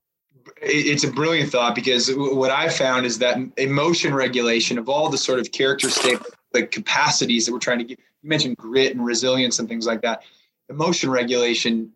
[0.62, 5.18] It's a brilliant thought because what I found is that emotion regulation of all the
[5.18, 9.04] sort of character statements, the capacities that we're trying to get, you mentioned grit and
[9.04, 10.24] resilience and things like that.
[10.70, 11.92] Emotion regulation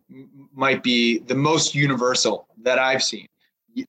[0.52, 3.26] might be the most universal that I've seen.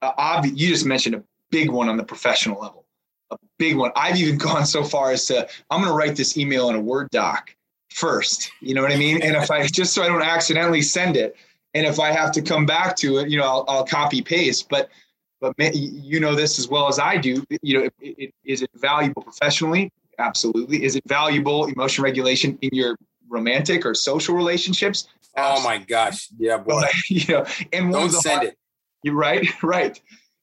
[0.00, 2.86] Uh, you just mentioned a big one on the professional level,
[3.32, 3.92] a big one.
[3.96, 6.80] I've even gone so far as to I'm going to write this email in a
[6.80, 7.54] Word doc
[7.92, 8.50] first.
[8.60, 9.22] You know what I mean?
[9.22, 11.36] And if I just so I don't accidentally send it,
[11.74, 14.68] and if I have to come back to it, you know, I'll, I'll copy paste.
[14.68, 14.90] But
[15.40, 17.44] but you know this as well as I do.
[17.62, 19.90] You know, it, it, is it valuable professionally?
[20.18, 20.84] Absolutely.
[20.84, 22.96] Is it valuable emotion regulation in your
[23.28, 25.08] romantic or social relationships?
[25.36, 25.60] Absolutely.
[25.60, 26.28] Oh my gosh.
[26.38, 26.84] Yeah, boy.
[27.08, 28.58] you know, and don't send hard, it.
[29.02, 29.46] You're right.
[29.62, 30.00] Right.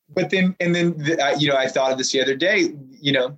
[0.09, 2.73] But then, and then, the, uh, you know, I thought of this the other day,
[3.01, 3.37] you know,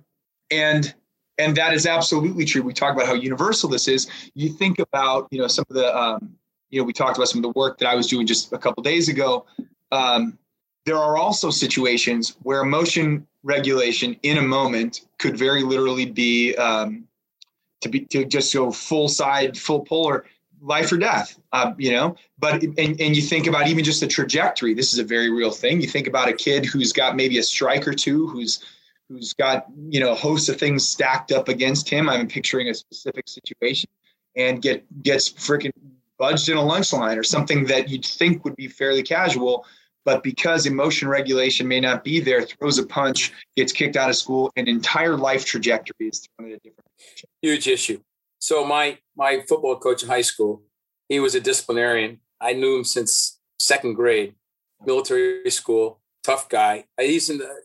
[0.52, 0.94] and,
[1.40, 2.62] and that is absolutely true.
[2.62, 4.08] We talk about how universal this is.
[4.34, 6.36] You think about, you know, some of the, um,
[6.68, 8.58] you know, we talked about some of the work that I was doing just a
[8.58, 9.46] couple days ago.
[9.90, 10.38] Um,
[10.86, 17.04] there are also situations where emotion regulation in a moment could very literally be um,
[17.80, 20.26] to be to just go full side, full polar,
[20.60, 21.38] life or death.
[21.52, 24.74] Uh, you know, but and, and you think about even just the trajectory.
[24.74, 25.80] This is a very real thing.
[25.80, 28.64] You think about a kid who's got maybe a strike or two, who's
[29.10, 32.08] who's got you know a host of things stacked up against him.
[32.08, 33.90] I'm picturing a specific situation,
[34.36, 35.72] and get gets freaking
[36.18, 39.66] budged in a lunch line or something that you'd think would be fairly casual
[40.04, 44.16] but because emotion regulation may not be there, throws a punch, gets kicked out of
[44.16, 47.28] school, an entire life trajectory is thrown in a different direction.
[47.42, 48.00] Huge issue.
[48.38, 50.62] So my my football coach in high school,
[51.08, 52.20] he was a disciplinarian.
[52.40, 54.34] I knew him since second grade,
[54.84, 56.86] military school, tough guy.
[56.98, 57.62] He's in the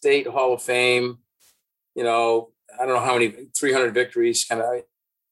[0.00, 1.18] state hall of fame.
[1.94, 4.82] You know, I don't know how many 300 victories, kind of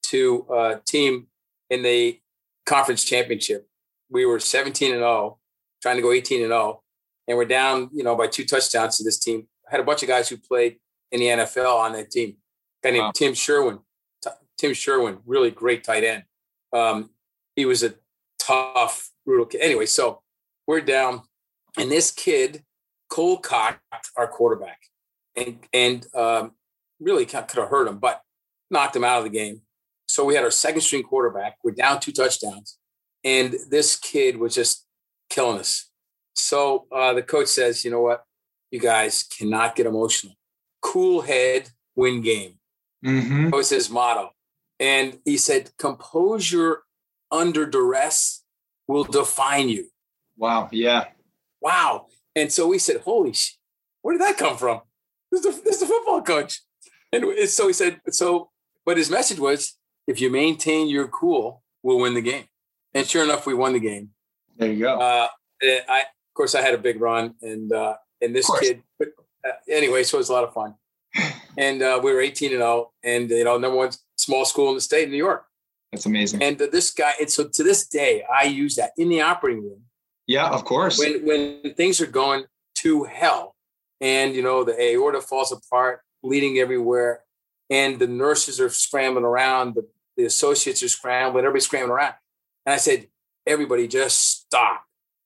[0.07, 1.27] to uh, team
[1.69, 2.19] in the
[2.65, 3.67] conference championship.
[4.11, 5.39] We were 17 and 0
[5.81, 6.81] trying to go 18 and 0,
[7.27, 9.47] and we're down, you know, by two touchdowns to this team.
[9.67, 10.77] I had a bunch of guys who played
[11.11, 12.35] in the NFL on that team.
[12.83, 13.11] A guy named wow.
[13.15, 13.79] Tim Sherwin.
[14.23, 16.23] T- Tim Sherwin, really great tight end.
[16.73, 17.11] Um,
[17.55, 17.95] he was a
[18.39, 19.61] tough, brutal kid.
[19.61, 20.21] Anyway, so
[20.67, 21.21] we're down,
[21.77, 22.63] and this kid
[23.09, 23.81] cold cocked
[24.15, 24.79] our quarterback,
[25.35, 26.51] and and um,
[26.99, 28.21] really could have hurt him, but
[28.69, 29.61] knocked him out of the game.
[30.07, 31.57] So we had our second string quarterback.
[31.63, 32.77] We're down two touchdowns,
[33.23, 34.85] and this kid was just
[35.29, 35.89] killing us.
[36.35, 38.23] So uh, the coach says, you know what?
[38.71, 40.35] You guys cannot get emotional.
[40.81, 42.59] Cool head, win game.
[43.05, 43.45] Mm-hmm.
[43.45, 44.31] That was his motto.
[44.79, 46.83] And he said, composure
[47.31, 48.43] under duress
[48.87, 49.87] will define you.
[50.37, 50.69] Wow.
[50.71, 51.05] Yeah.
[51.61, 52.07] Wow.
[52.39, 53.57] And so we said, holy shit,
[54.01, 54.79] where did that come from?
[55.29, 56.61] This is the, this is the football coach.
[57.11, 58.49] And so he said, so,
[58.85, 59.77] but his message was,
[60.07, 62.45] if you maintain your cool, we'll win the game.
[62.93, 64.11] And sure enough, we won the game.
[64.57, 64.99] There you go.
[64.99, 65.27] Uh,
[65.61, 68.81] I, of course, I had a big run, and uh, and this kid.
[68.97, 69.09] But
[69.45, 70.75] uh, anyway, so it was a lot of fun.
[71.57, 74.75] and uh, we were 18 and 0, and you know, number one small school in
[74.75, 75.45] the state of New York.
[75.91, 76.41] That's amazing.
[76.41, 79.63] And uh, this guy, and so to this day, I use that in the operating
[79.63, 79.83] room.
[80.29, 80.99] Yeah, of course.
[80.99, 82.43] When when things are going
[82.75, 83.55] to hell,
[83.99, 87.23] and you know the aorta falls apart, bleeding everywhere,
[87.67, 92.13] and the nurses are scrambling around, the, the associates are scrambling, everybody's scrambling around.
[92.63, 93.07] And I said,
[93.47, 94.83] everybody just stop,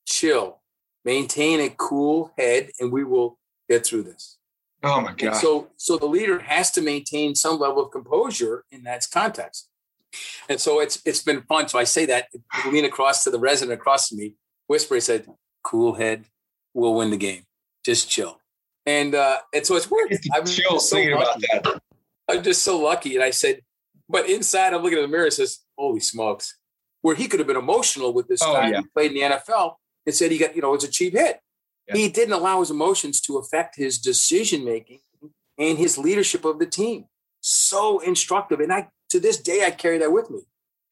[0.08, 0.62] chill,
[1.04, 3.38] maintain a cool head, and we will
[3.70, 4.38] get through this.
[4.84, 5.28] Oh my God.
[5.28, 9.68] And so, so the leader has to maintain some level of composure in that context.
[10.48, 11.68] And so it's it's been fun.
[11.68, 12.30] So I say that,
[12.72, 14.36] lean across to the resident across to me,
[14.74, 15.28] whisper, he said,
[15.64, 16.26] cool head,
[16.74, 17.44] we'll win the game.
[17.86, 18.40] Just chill.
[18.86, 20.18] And uh, and so it's working.
[20.34, 21.82] I'm chill so thinking about that.
[22.30, 23.16] I'm just so lucky.
[23.16, 23.62] And I said,
[24.10, 26.58] but inside I'm looking at the mirror and says, holy smokes,
[27.02, 28.82] where he could have been emotional with this oh, guy yeah.
[28.82, 31.40] who played in the NFL and said he got, you know, it's a cheap hit.
[31.88, 31.96] Yeah.
[31.96, 35.00] He didn't allow his emotions to affect his decision making
[35.58, 37.06] and his leadership of the team.
[37.42, 38.60] So instructive.
[38.60, 40.40] And I to this day I carry that with me.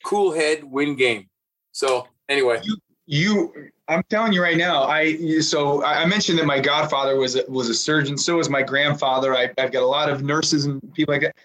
[0.06, 1.30] Cool head, win game.
[1.72, 2.62] So anyway.
[2.64, 2.78] You,
[3.12, 7.44] you I'm telling you right now, I so I mentioned that my godfather was a,
[7.50, 8.18] was a surgeon.
[8.18, 9.36] So was my grandfather.
[9.36, 11.36] I, I've got a lot of nurses and people like that.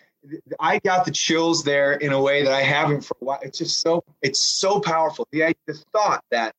[0.61, 3.39] I got the chills there in a way that I haven't for a while.
[3.43, 5.27] It's just so it's so powerful.
[5.33, 6.55] The, the thought that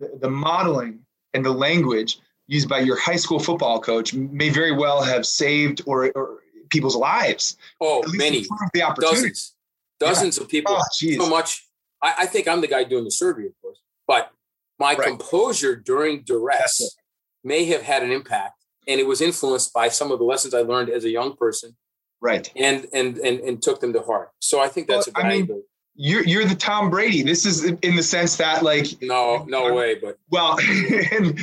[0.00, 0.98] the, the modeling
[1.32, 2.18] and the language
[2.48, 6.96] used by your high school football coach may very well have saved or, or people's
[6.96, 7.58] lives.
[7.80, 9.54] Oh, many the dozens,
[10.00, 10.42] dozens yeah.
[10.42, 10.76] of people.
[10.76, 11.64] Oh, so much.
[12.02, 14.30] I, I, think I'm the guy doing the surgery, of course, but
[14.78, 15.08] my right.
[15.08, 16.96] composure during duress
[17.44, 20.60] may have had an impact, and it was influenced by some of the lessons I
[20.60, 21.76] learned as a young person
[22.22, 25.28] right and and and, and took them to heart so i think that's well, a
[25.28, 25.62] valuable I mean,
[25.96, 27.22] you're you're the Tom Brady.
[27.22, 31.36] This is in the sense that like no no way, but well, in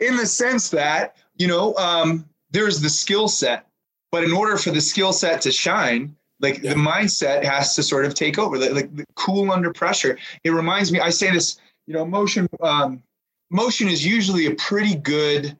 [0.00, 3.66] in the sense that you know um, there's the skill set,
[4.12, 6.70] but in order for the skill set to shine, like yeah.
[6.70, 8.56] the mindset has to sort of take over.
[8.56, 10.16] Like, like cool under pressure.
[10.44, 11.00] It reminds me.
[11.00, 11.58] I say this.
[11.86, 13.02] You know, motion um,
[13.50, 15.56] motion is usually a pretty good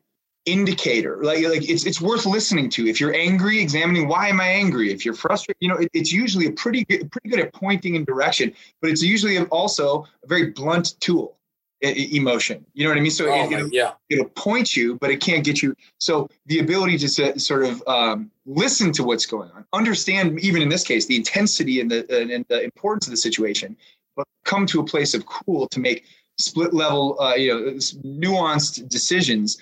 [0.47, 4.47] indicator like like it's it's worth listening to if you're angry examining why am i
[4.47, 7.53] angry if you're frustrated you know it, it's usually a pretty good pretty good at
[7.53, 11.37] pointing in direction but it's usually also a very blunt tool
[11.83, 12.65] emotion.
[12.75, 13.11] You know what I mean?
[13.11, 13.93] So oh, it, will yeah.
[14.09, 15.75] it'll point you, but it can't get you.
[15.99, 20.69] So the ability to sort of um, listen to what's going on, understand even in
[20.69, 23.77] this case the intensity and the and the importance of the situation,
[24.17, 26.05] but come to a place of cool to make
[26.39, 29.59] split level, uh, you know, nuanced decisions.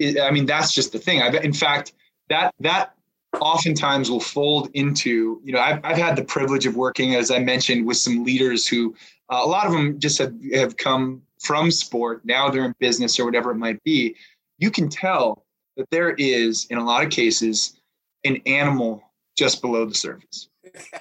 [0.00, 1.22] I mean, that's just the thing.
[1.22, 1.92] I've, in fact,
[2.28, 2.94] that that
[3.40, 7.38] oftentimes will fold into you know I've, I've had the privilege of working as i
[7.38, 8.94] mentioned with some leaders who
[9.28, 13.20] uh, a lot of them just have, have come from sport now they're in business
[13.20, 14.16] or whatever it might be
[14.56, 15.44] you can tell
[15.76, 17.78] that there is in a lot of cases
[18.24, 19.02] an animal
[19.36, 20.48] just below the surface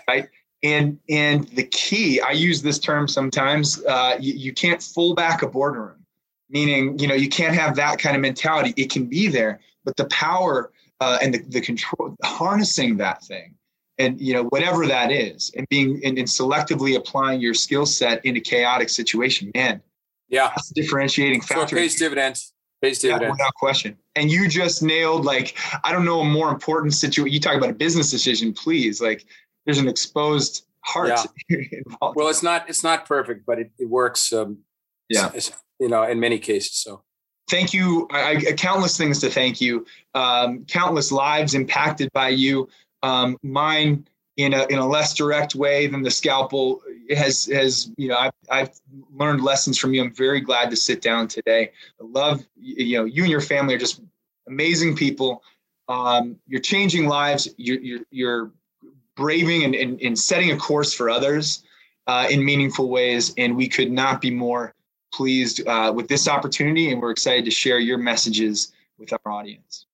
[0.10, 0.28] right
[0.64, 5.41] and and the key i use this term sometimes uh, you, you can't full back
[5.41, 5.93] a boardroom.
[6.49, 8.74] Meaning you know you can't have that kind of mentality.
[8.82, 13.55] It can be there but the power uh, and the, the control harnessing that thing
[13.97, 18.24] and you know whatever that is and being and, and selectively applying your skill set
[18.26, 19.82] in a chaotic situation man
[20.30, 20.49] yeah.
[20.49, 21.76] that's a differentiating factor.
[21.76, 22.53] so pays dividends.
[22.82, 23.24] Pays dividends.
[23.24, 23.97] yeah, without question.
[24.16, 27.70] And you just nailed like i don't know a more important situation you talk about
[27.70, 29.01] a business decision please.
[29.01, 29.26] Like
[29.68, 31.11] there's an exposed heart
[31.49, 31.59] yeah.
[32.15, 34.57] well it's not it's not perfect but it, it works um,
[35.09, 37.03] yeah it's, it's, you know in many cases so
[37.49, 38.07] thank you.
[38.11, 39.86] I, I, countless things to thank you.
[40.13, 42.68] Um, countless lives impacted by you.
[43.03, 44.07] Um, mine
[44.38, 46.82] in a in a less direct way than the scalpel
[47.15, 48.72] has has you know I've, I've
[49.13, 50.03] learned lessons from you.
[50.03, 51.72] I'm very glad to sit down today.
[51.99, 54.01] I love you know you and your family are just
[54.47, 55.43] amazing people.
[55.89, 57.47] Um, you're changing lives.
[57.57, 58.51] You're you're, you're
[59.18, 61.63] braving and, and, and setting a course for others
[62.05, 64.74] uh, in meaningful ways, and we could not be more
[65.13, 69.86] pleased uh, with this opportunity, and we're excited to share your messages with our audience.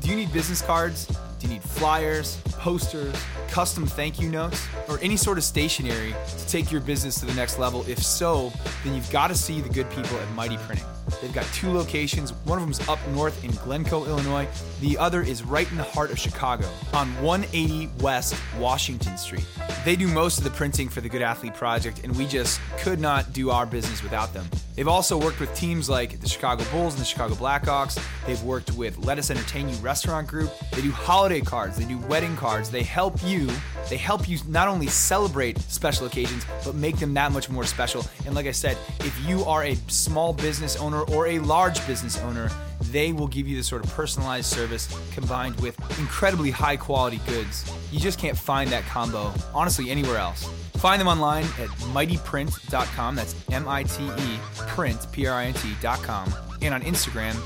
[0.00, 1.06] Do you need business cards?
[1.06, 3.14] Do you need flyers, posters,
[3.48, 7.34] custom thank you notes, or any sort of stationery to take your business to the
[7.34, 7.84] next level?
[7.88, 8.52] If so,
[8.84, 10.86] then you've got to see the good people at Mite Printing.
[11.20, 12.32] They've got two locations.
[12.44, 14.48] One of them's up north in Glencoe, Illinois.
[14.80, 19.46] The other is right in the heart of Chicago on 180 West Washington Street.
[19.84, 23.00] They do most of the printing for the Good Athlete Project, and we just could
[23.00, 24.46] not do our business without them.
[24.74, 28.02] They've also worked with teams like the Chicago Bulls and the Chicago Blackhawks.
[28.26, 30.50] They've worked with Lettuce Entertain You Restaurant Group.
[30.72, 32.70] They do holiday cards, they do wedding cards.
[32.70, 33.50] They help you.
[33.90, 38.04] They help you not only celebrate special occasions, but make them that much more special.
[38.24, 42.18] And like I said, if you are a small business owner or a large business
[42.18, 42.50] owner,
[42.90, 47.70] they will give you the sort of personalized service combined with incredibly high quality goods.
[47.90, 50.48] You just can't find that combo, honestly, anywhere else.
[50.74, 53.14] Find them online at miteprint.com.
[53.14, 54.38] That's M I T E
[54.68, 56.34] print, P R I N T.com.
[56.60, 57.36] And on Instagram,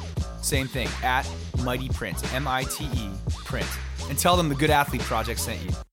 [0.42, 1.24] same thing, at
[1.58, 3.10] mightyprint, M I T E
[3.44, 3.68] print.
[4.08, 5.85] And tell them the Good Athlete Project sent you.